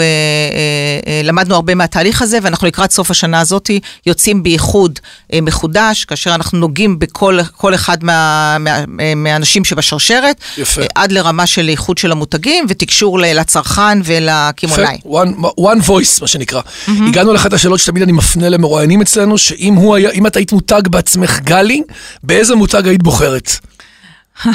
ולמדנו 1.23 1.55
הרבה 1.55 1.75
מהתהליך 1.75 2.23
הזה, 2.23 2.39
ואנחנו 2.43 2.67
לקראת 2.67 2.93
סוף 2.93 3.11
השנה 3.11 3.41
הזאת 3.41 3.71
יוצאים 4.07 4.43
בייחוד 4.43 4.99
אה, 5.33 5.41
מחודש, 5.41 6.05
כאשר 6.05 6.35
אנחנו 6.35 6.59
נוגעים 6.59 6.99
בכל 6.99 7.39
כל 7.57 7.75
אחד 7.75 8.05
מה, 8.05 8.57
מה, 8.61 8.85
אה, 9.01 9.15
מהאנשים 9.17 9.65
שבשרשרת, 9.65 10.12
יפה. 10.59 10.83
אה, 10.83 10.87
עד 10.95 11.13
לרמה 11.13 11.47
של 11.47 11.69
איחוד 11.69 11.99
של 11.99 12.13
המותגים 12.13 12.65
ותקשור 12.69 13.19
לצרכן 13.19 13.99
ולקמעונאי. 14.05 14.99
one, 15.05 15.47
one 15.61 15.87
voice, 15.89 16.21
מה 16.21 16.27
שנקרא. 16.27 16.61
הגענו 16.89 17.33
לאחת 17.33 17.53
השאלות 17.53 17.81
שתמיד 17.81 18.03
אני 18.03 18.13
מפנה 18.13 18.49
למרואיינים 18.49 19.01
אצלנו, 19.01 19.39
שאם 19.39 19.93
היה, 19.95 20.11
את 20.27 20.37
היית 20.37 20.53
מותג 20.53 20.83
בעצמך, 20.89 21.41
גלי, 21.41 21.83
באיזה 22.23 22.55
מותג 22.55 22.89
היית 22.89 23.03
בוחרת? 23.03 23.51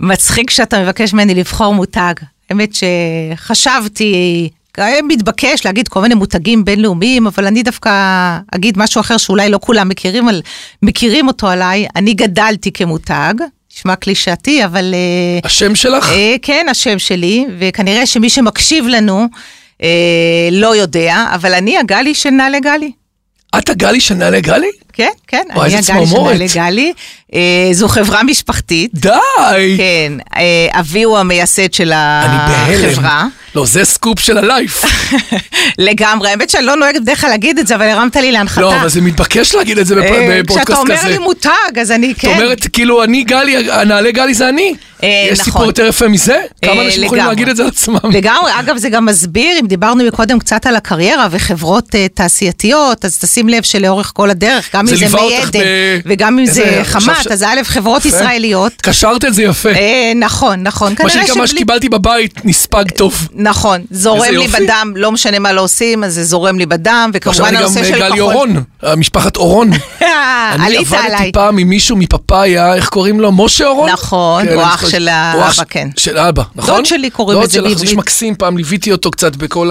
מצחיק 0.00 0.50
שאתה 0.50 0.82
מבקש 0.82 1.12
ממני 1.12 1.34
לבחור 1.34 1.74
מותג. 1.74 2.14
האמת 2.50 2.70
שחשבתי, 2.74 4.48
היה 4.76 5.02
מתבקש 5.02 5.64
להגיד 5.64 5.88
כל 5.88 6.00
מיני 6.00 6.14
מותגים 6.14 6.64
בינלאומיים, 6.64 7.26
אבל 7.26 7.46
אני 7.46 7.62
דווקא 7.62 7.90
אגיד 8.54 8.78
משהו 8.78 9.00
אחר 9.00 9.16
שאולי 9.16 9.50
לא 9.50 9.58
כולם 9.62 9.88
מכירים, 9.88 10.28
על, 10.28 10.42
מכירים 10.82 11.28
אותו 11.28 11.48
עליי. 11.48 11.86
אני 11.96 12.14
גדלתי 12.14 12.72
כמותג, 12.72 13.34
נשמע 13.74 13.96
קלישאתי, 13.96 14.64
אבל... 14.64 14.94
אה, 14.94 15.40
השם 15.44 15.74
שלך? 15.74 16.12
אה, 16.12 16.34
כן, 16.42 16.66
השם 16.70 16.98
שלי, 16.98 17.46
וכנראה 17.58 18.06
שמי 18.06 18.30
שמקשיב 18.30 18.86
לנו 18.86 19.26
אה, 19.82 20.48
לא 20.52 20.76
יודע, 20.76 21.26
אבל 21.34 21.54
אני 21.54 21.78
הגלי 21.78 22.14
של 22.14 22.30
נעלי 22.30 22.60
גלי. 22.60 22.92
את 23.58 23.68
הגלי 23.68 24.00
של 24.00 24.14
נעלי 24.14 24.40
גלי? 24.40 24.70
כן, 24.92 25.08
כן, 25.28 25.42
וואי, 25.54 25.68
אני 25.68 25.76
איזה 25.76 25.92
הגלי 25.92 26.06
של 26.06 26.10
צמרמורת. 26.12 26.32
נעלי 26.32 26.46
גלי. 26.54 26.92
אה, 27.34 27.40
זו 27.72 27.88
חברה 27.88 28.22
משפחתית. 28.22 28.90
די! 28.94 29.08
כן, 29.76 30.12
אה, 30.36 30.80
אבי 30.80 31.02
הוא 31.02 31.18
המייסד 31.18 31.72
של 31.72 31.92
אני 31.92 32.36
החברה. 32.86 33.02
בהלם. 33.02 33.28
לא, 33.54 33.66
זה 33.66 33.84
סקופ 33.84 34.20
של 34.20 34.38
הלייף. 34.38 34.84
לגמרי, 35.78 36.30
האמת 36.30 36.50
שאני 36.50 36.64
לא 36.66 36.76
נוהגת 36.76 37.00
בדרך 37.02 37.20
כלל 37.20 37.30
להגיד 37.30 37.58
את 37.58 37.66
זה, 37.66 37.74
אבל 37.74 37.88
הרמת 37.88 38.16
לי 38.16 38.32
להנחתה. 38.32 38.60
לא, 38.60 38.76
אבל 38.76 38.88
זה 38.88 39.00
מתבקש 39.00 39.54
להגיד 39.54 39.78
את 39.78 39.86
זה 39.86 39.94
בפ- 39.94 39.98
אה, 40.02 40.40
בפודקאסט 40.42 40.68
כשאתה 40.70 40.82
כזה. 40.84 41.00
אומר 41.02 41.08
לי 41.10 41.18
מותג, 41.18 41.78
אז 41.80 41.90
אני 41.90 42.12
את 42.12 42.16
כן. 42.18 42.28
אומרת, 42.28 42.66
כאילו, 42.72 43.04
אני 43.04 43.22
גלי, 43.22 43.70
הנעלי 43.70 44.12
גלי 44.12 44.34
זה 44.34 44.48
אני. 44.48 44.74
אה, 45.02 45.08
יש 45.32 45.38
נכון. 45.40 45.44
סיפור 45.52 45.64
יותר 45.64 45.86
יפה 45.86 46.08
מזה? 46.08 46.40
כמה 46.64 46.72
אה, 46.72 46.84
אנשים 46.86 47.04
יכולים. 47.04 47.24
להגיד 47.26 47.48
את 47.48 47.56
זה 47.56 47.62
על 47.62 47.68
עצמם? 47.68 47.96
לגמרי, 48.12 48.50
אגב 48.60 48.76
זה 48.76 48.88
גם 48.88 49.06
מסביר, 49.06 49.58
אם 49.60 49.66
דיברנו 49.66 50.04
מקודם 50.04 50.38
קצת 50.38 50.66
על 50.66 50.76
הקריירה 50.76 51.28
וחברות 51.30 51.84
uh, 51.94 51.98
תעשייתיות, 52.14 53.04
אז 53.04 53.18
תשים 53.18 53.48
לב 53.48 53.62
שלאורך 53.62 54.10
כל 54.14 54.30
הדרך, 54.30 54.70
גם 54.76 54.79
זה 54.86 54.94
אם 55.04 55.08
זה 55.08 55.16
מי 55.16 55.36
עדן, 55.36 55.58
ב- 55.60 56.00
וגם 56.06 56.38
אם 56.38 56.46
זה 56.46 56.80
עכשיו 56.80 57.00
חמת, 57.00 57.22
ש- 57.22 57.26
אז 57.26 57.42
א', 57.42 57.60
חברות 57.64 58.04
יפה. 58.04 58.16
ישראליות. 58.16 58.72
קשרת 58.82 59.24
את 59.24 59.34
זה 59.34 59.42
יפה. 59.42 59.68
אה, 59.70 60.12
נכון, 60.16 60.62
נכון. 60.62 60.94
מה 61.02 61.10
שנקרא, 61.10 61.34
מה 61.34 61.46
שקיבלתי 61.46 61.88
בבית 61.88 62.44
נספג 62.44 62.84
טוב. 62.96 63.28
נכון, 63.34 63.80
זורם 63.90 64.34
לי. 64.34 64.46
בדם, 64.48 64.92
לא 64.96 65.12
משנה 65.12 65.38
מה 65.38 65.52
לא 65.52 65.60
עושים, 65.60 66.04
אז 66.04 66.14
זה 66.14 66.24
זורם 66.24 66.58
לי 66.58 66.66
בדם, 66.66 67.10
עכשיו 67.14 67.32
וכמובן 67.32 67.44
אני 67.48 67.56
גם 67.56 67.62
הנושא 67.62 67.84
של 67.84 67.98
גלי 67.98 68.08
כחול. 68.10 68.20
אורון, 68.20 68.62
משפחת 68.96 69.36
אורון. 69.42 69.70
אני 70.00 70.66
עלית 70.66 70.80
עבדתי 70.80 71.06
עליי. 71.06 71.32
פעם 71.32 71.58
עם 71.58 71.68
מישהו 71.68 71.96
מפאפאיה, 71.96 72.74
איך 72.74 72.88
קוראים 72.88 73.20
לו? 73.20 73.32
משה 73.32 73.66
אורון? 73.66 73.90
נכון, 73.90 74.44
כן, 74.44 74.52
הוא 74.54 74.62
אני 74.62 74.70
אח 74.70 74.80
זוכר- 74.80 74.88
של 74.90 75.08
האבא, 75.08 75.50
כן. 75.70 75.88
של 75.96 76.16
האבא, 76.18 76.42
נכון? 76.54 76.74
דוד 76.74 76.86
שלי 76.86 77.10
קוראים 77.10 77.40
לזה 77.40 77.46
דוד 77.46 77.68
שלך, 77.68 77.78
זה 77.78 77.84
איש 77.84 77.90
בעברית. 77.90 77.98
מקסים, 77.98 78.34
פעם 78.34 78.56
ליוויתי 78.56 78.92
אותו 78.92 79.10
קצת 79.10 79.36
בכל 79.36 79.70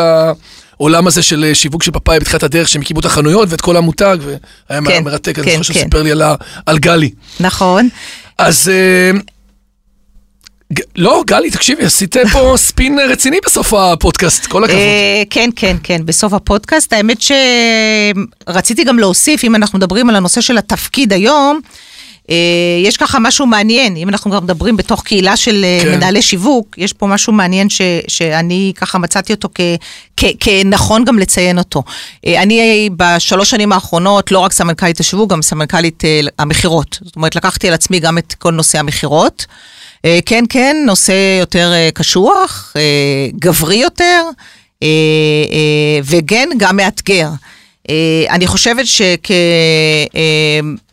העולם 0.79 1.07
הזה 1.07 1.21
של 1.21 1.43
אה, 1.43 1.55
שיווק 1.55 1.83
של 1.83 1.91
פאפאיה 1.91 2.19
בתחילת 2.19 2.43
הדרך, 2.43 2.69
שהם 2.69 2.81
הקימו 2.81 2.99
את 2.99 3.05
החנויות 3.05 3.49
ואת 3.51 3.61
כל 3.61 3.77
המותג, 3.77 4.17
והיה 4.21 4.81
כן, 4.85 5.03
מרתק, 5.03 5.39
אני 5.39 5.45
כן, 5.45 5.51
זוכר 5.51 5.63
שהוא 5.63 5.73
כן. 5.73 5.83
סיפר 5.83 6.03
לי 6.03 6.11
על 6.11 6.21
על 6.65 6.79
גלי. 6.79 7.11
נכון. 7.39 7.89
אז... 8.37 8.69
אה, 8.69 9.19
לא, 10.95 11.23
גלי, 11.27 11.51
תקשיבי, 11.51 11.83
עשית 11.85 12.15
פה 12.31 12.53
ספין 12.67 12.99
רציני 13.09 13.37
בסוף 13.45 13.73
הפודקאסט, 13.73 14.45
כל 14.45 14.63
הכבוד. 14.63 14.79
אה, 14.79 15.23
כן, 15.29 15.49
כן, 15.55 15.77
כן, 15.83 16.05
בסוף 16.05 16.33
הפודקאסט. 16.33 16.93
האמת 16.93 17.17
שרציתי 18.47 18.83
גם 18.83 18.99
להוסיף, 18.99 19.43
אם 19.43 19.55
אנחנו 19.55 19.77
מדברים 19.77 20.09
על 20.09 20.15
הנושא 20.15 20.41
של 20.41 20.57
התפקיד 20.57 21.13
היום, 21.13 21.59
יש 22.83 22.97
ככה 22.97 23.19
משהו 23.19 23.45
מעניין, 23.45 23.95
אם 23.95 24.09
אנחנו 24.09 24.31
גם 24.31 24.43
מדברים 24.43 24.77
בתוך 24.77 25.03
קהילה 25.03 25.37
של 25.37 25.63
אה, 25.63 25.79
כן. 25.83 25.91
מנהלי 25.91 26.21
שיווק, 26.21 26.77
יש 26.77 26.93
פה 26.93 27.07
משהו 27.07 27.33
מעניין 27.33 27.69
ש, 27.69 27.81
שאני 28.07 28.73
ככה 28.75 28.97
מצאתי 28.97 29.33
אותו 29.33 29.49
כ, 29.55 29.61
כ, 30.17 30.23
כנכון 30.39 31.05
גם 31.05 31.19
לציין 31.19 31.57
אותו. 31.57 31.83
אה, 32.25 32.41
אני 32.41 32.89
בשלוש 32.97 33.49
שנים 33.49 33.71
האחרונות 33.71 34.31
לא 34.31 34.39
רק 34.39 34.51
סמנכ"לית 34.51 34.99
השיווק, 34.99 35.31
גם 35.31 35.41
סמנכ"לית 35.41 36.05
אה, 36.05 36.21
המכירות. 36.39 36.99
זאת 37.01 37.15
אומרת, 37.15 37.35
לקחתי 37.35 37.67
על 37.67 37.73
עצמי 37.73 37.99
גם 37.99 38.17
את 38.17 38.35
כל 38.39 38.51
נושא 38.51 38.79
המכירות. 38.79 39.45
אה, 40.05 40.19
כן, 40.25 40.43
כן, 40.49 40.77
נושא 40.85 41.37
יותר 41.39 41.71
אה, 41.73 41.89
קשוח, 41.93 42.73
אה, 42.75 43.27
גברי 43.39 43.75
יותר, 43.75 44.23
אה, 44.83 44.87
אה, 45.51 45.99
וכן, 46.03 46.49
גם 46.57 46.77
מאתגר. 46.77 47.29
אה, 47.89 48.25
אני 48.29 48.47
חושבת 48.47 48.85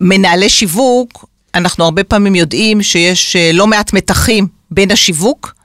שכמנהלי 0.00 0.48
שיווק, 0.48 1.24
אנחנו 1.54 1.84
הרבה 1.84 2.04
פעמים 2.04 2.34
יודעים 2.34 2.82
שיש 2.82 3.36
אה, 3.36 3.50
לא 3.54 3.66
מעט 3.66 3.92
מתחים 3.92 4.46
בין 4.70 4.90
השיווק 4.90 5.55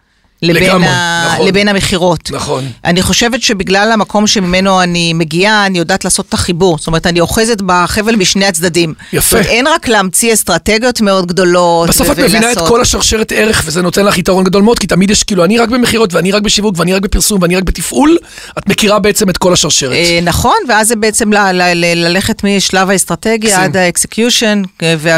לבין, 0.42 0.64
לגמרי, 0.64 0.88
ה... 0.88 1.28
נכון. 1.34 1.48
לבין 1.48 1.68
המכירות. 1.68 2.32
נכון. 2.32 2.66
אני 2.86 3.02
חושבת 3.02 3.42
שבגלל 3.42 3.92
המקום 3.92 4.28
שממנו 4.28 4.82
אני 4.84 5.14
מגיעה, 5.14 5.66
אני 5.66 5.78
יודעת 5.80 6.06
לעשות 6.06 6.26
את 6.30 6.34
החיבור. 6.34 6.78
זאת 6.78 6.88
אומרת, 6.88 7.08
אני 7.08 7.20
אוחזת 7.20 7.62
בחבל 7.66 8.16
משני 8.16 8.46
הצדדים. 8.46 8.94
יפה. 9.14 9.22
זאת 9.30 9.34
אומרת, 9.34 9.46
אין 9.46 9.68
רק 9.68 9.88
להמציא 9.88 10.34
אסטרטגיות 10.34 11.02
מאוד 11.02 11.26
גדולות. 11.28 11.90
בסוף 11.90 12.10
ו- 12.10 12.12
את 12.12 12.20
מבינה 12.20 12.40
את 12.52 12.58
ולעשות- 12.58 12.68
כל 12.70 12.82
השרשרת 12.82 13.32
ערך, 13.36 13.64
וזה 13.66 13.82
נותן 13.82 14.06
לך 14.06 14.18
יתרון 14.18 14.44
גדול 14.44 14.64
מאוד, 14.64 14.80
כי 14.80 14.88
תמיד 14.88 15.12
יש 15.12 15.24
כאילו, 15.24 15.44
אני 15.44 15.58
רק 15.58 15.70
במכירות, 15.70 16.14
ואני 16.14 16.32
רק 16.32 16.42
בשיווק, 16.42 16.76
ואני 16.80 16.94
רק 16.94 17.02
בפרסום, 17.02 17.42
ואני 17.42 17.56
רק 17.56 17.64
בתפעול, 17.64 18.18
את 18.58 18.70
מכירה 18.70 19.00
בעצם 19.00 19.30
את 19.30 19.38
כל 19.38 19.54
השרשרת. 19.54 19.92
אה, 19.94 20.20
נכון, 20.24 20.56
ואז 20.70 20.88
זה 20.88 20.96
בעצם 20.96 21.34
ל- 21.34 21.52
ל- 21.52 21.72
ל- 21.74 22.08
ללכת 22.08 22.44
משלב 22.44 22.90
האסטרטגיה. 22.90 23.64
עד 23.64 23.78
ה 23.78 23.85
execution. 23.85 24.62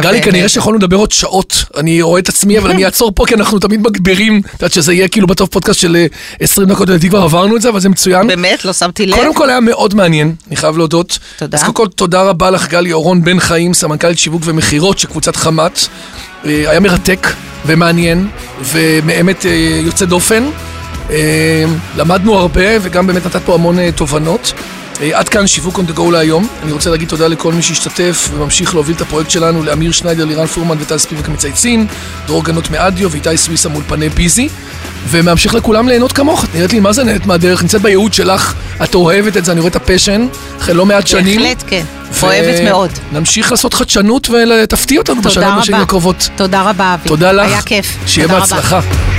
גלי, 0.02 0.22
כנראה 0.22 0.50
שיכולנו 0.50 0.78
לדבר 0.80 0.98
עוד 0.98 1.12
שעות, 1.12 1.64
אני 1.78 2.02
רואה 2.02 2.20
את 2.20 2.30
עצמי, 2.30 2.58
אבל 2.58 2.70
אני 2.72 2.86
אעצור 2.86 3.12
פה, 3.16 3.26
כי 3.28 3.36
אנחנו 3.36 3.60
תמיד 3.60 3.82
מגבירים, 3.82 4.42
את 4.46 4.62
יודעת 4.62 4.72
שזה 4.72 4.94
יהיה 4.94 5.08
כאילו 5.14 5.28
בסוף 5.28 5.50
פודקאסט 5.50 5.80
של 5.80 5.96
אה, 5.96 6.06
20 6.40 6.68
דקות, 6.68 6.90
לדעתי 6.90 7.10
כבר 7.10 7.22
עברנו 7.22 7.56
את 7.56 7.62
זה, 7.62 7.70
אבל 7.70 7.80
זה 7.80 7.90
מצוין. 7.90 8.28
באמת, 8.28 8.66
לא 8.66 8.74
שמתי 8.74 9.06
לב. 9.06 9.16
קודם 9.16 9.34
כל 9.34 9.50
היה 9.50 9.60
מאוד 9.60 9.94
מעניין, 9.96 10.36
אני 10.48 10.56
חייב 10.56 10.78
להודות. 10.78 11.20
תודה. 11.38 11.58
אז 11.58 11.64
קודם 11.64 11.74
כל 11.74 11.88
תודה 11.88 12.22
רבה 12.22 12.50
לך 12.50 12.68
גלי 12.70 12.94
אורון 12.94 13.24
בן 13.24 13.40
חיים, 13.40 13.74
סמנכ"לית 13.74 14.20
שיווק 14.20 14.42
ומכירות 14.46 15.00
של 15.00 15.08
קבוצת 15.08 15.36
חמת. 15.36 15.80
אה, 16.46 16.70
היה 16.70 16.80
מרתק 16.80 17.28
ומעניין 17.66 18.28
ובאמת 18.62 19.46
אה, 19.46 19.52
יוצא 19.86 20.06
דופן. 20.06 20.44
אה, 21.10 21.64
למדנו 21.98 22.38
הרבה 22.38 22.66
וגם 22.82 23.08
באמת 23.08 23.26
נתת 23.26 23.42
פה 23.46 23.54
המון 23.54 23.80
אה, 23.80 23.90
תובנות. 23.96 24.54
אה, 25.02 25.20
עד 25.20 25.30
כאן 25.30 25.48
שיווק 25.48 25.80
on 25.80 25.92
the 25.92 25.98
go 25.98 26.12
להיום. 26.12 26.48
אני 26.64 26.72
רוצה 26.72 26.90
להגיד 26.90 27.08
תודה 27.08 27.28
לכל 27.28 27.54
מי 27.54 27.62
שהשתתף 27.62 28.30
וממשיך 28.34 28.74
להוביל 28.76 28.96
את 28.96 29.02
הפרויקט 29.02 29.30
שלנו, 29.30 29.64
לאמיר 29.64 29.92
שניידר, 29.92 30.26
לירן 30.26 30.46
פורמן 30.46 30.78
וטל 30.80 30.98
ספיבק 30.98 31.30
המצייצים, 31.30 31.88
דרור 32.28 32.44
גנות 32.44 32.72
מאדיו 32.72 33.12
ואיתי 33.12 33.38
סוויסה 33.38 33.70
מאולפני 33.70 34.10
ביזי. 34.10 34.50
וממשיך 35.08 35.54
לכולם 35.54 35.88
ליהנות 35.88 36.12
כמוך, 36.12 36.44
את 36.44 36.56
נראית 36.56 36.74
לי 36.74 36.80
מה 36.80 36.94
זה 36.94 37.04
נהנית 37.04 37.26
מהדרך, 37.26 37.62
נמצאת 37.62 37.82
בייעוד 37.82 38.14
שלך, 38.14 38.54
את 38.84 38.96
אוהבת 38.96 39.38
את 39.38 39.46
זה, 39.46 39.52
אני 39.52 39.60
רואה 39.60 39.70
את 39.70 39.76
הפשן, 39.76 40.28
אחרי 40.60 40.74
לא 40.74 40.86
מעט 40.86 41.08
שנים. 41.08 41.40
בהחלט, 41.40 41.64
כן. 41.68 41.86
אוהבת 42.24 42.60
מאוד. 42.64 42.92
נמשיך 43.12 43.52
לעשות 43.52 43.74
חדשנות 43.74 44.30
ותפתיע 44.30 45.00
אותנו 45.00 45.22
בשנים. 45.22 45.82
הקרובות. 45.82 46.30
תודה 46.36 46.62
רבה, 46.62 46.94
אבי. 46.94 47.10
תודה 47.10 47.32
לך. 47.32 47.48
היה 47.48 47.62
כיף. 47.62 47.98
שיהיה 48.08 48.28
תודה 48.28 48.40
רבה. 48.40 48.56
בהצלחה. 48.56 49.13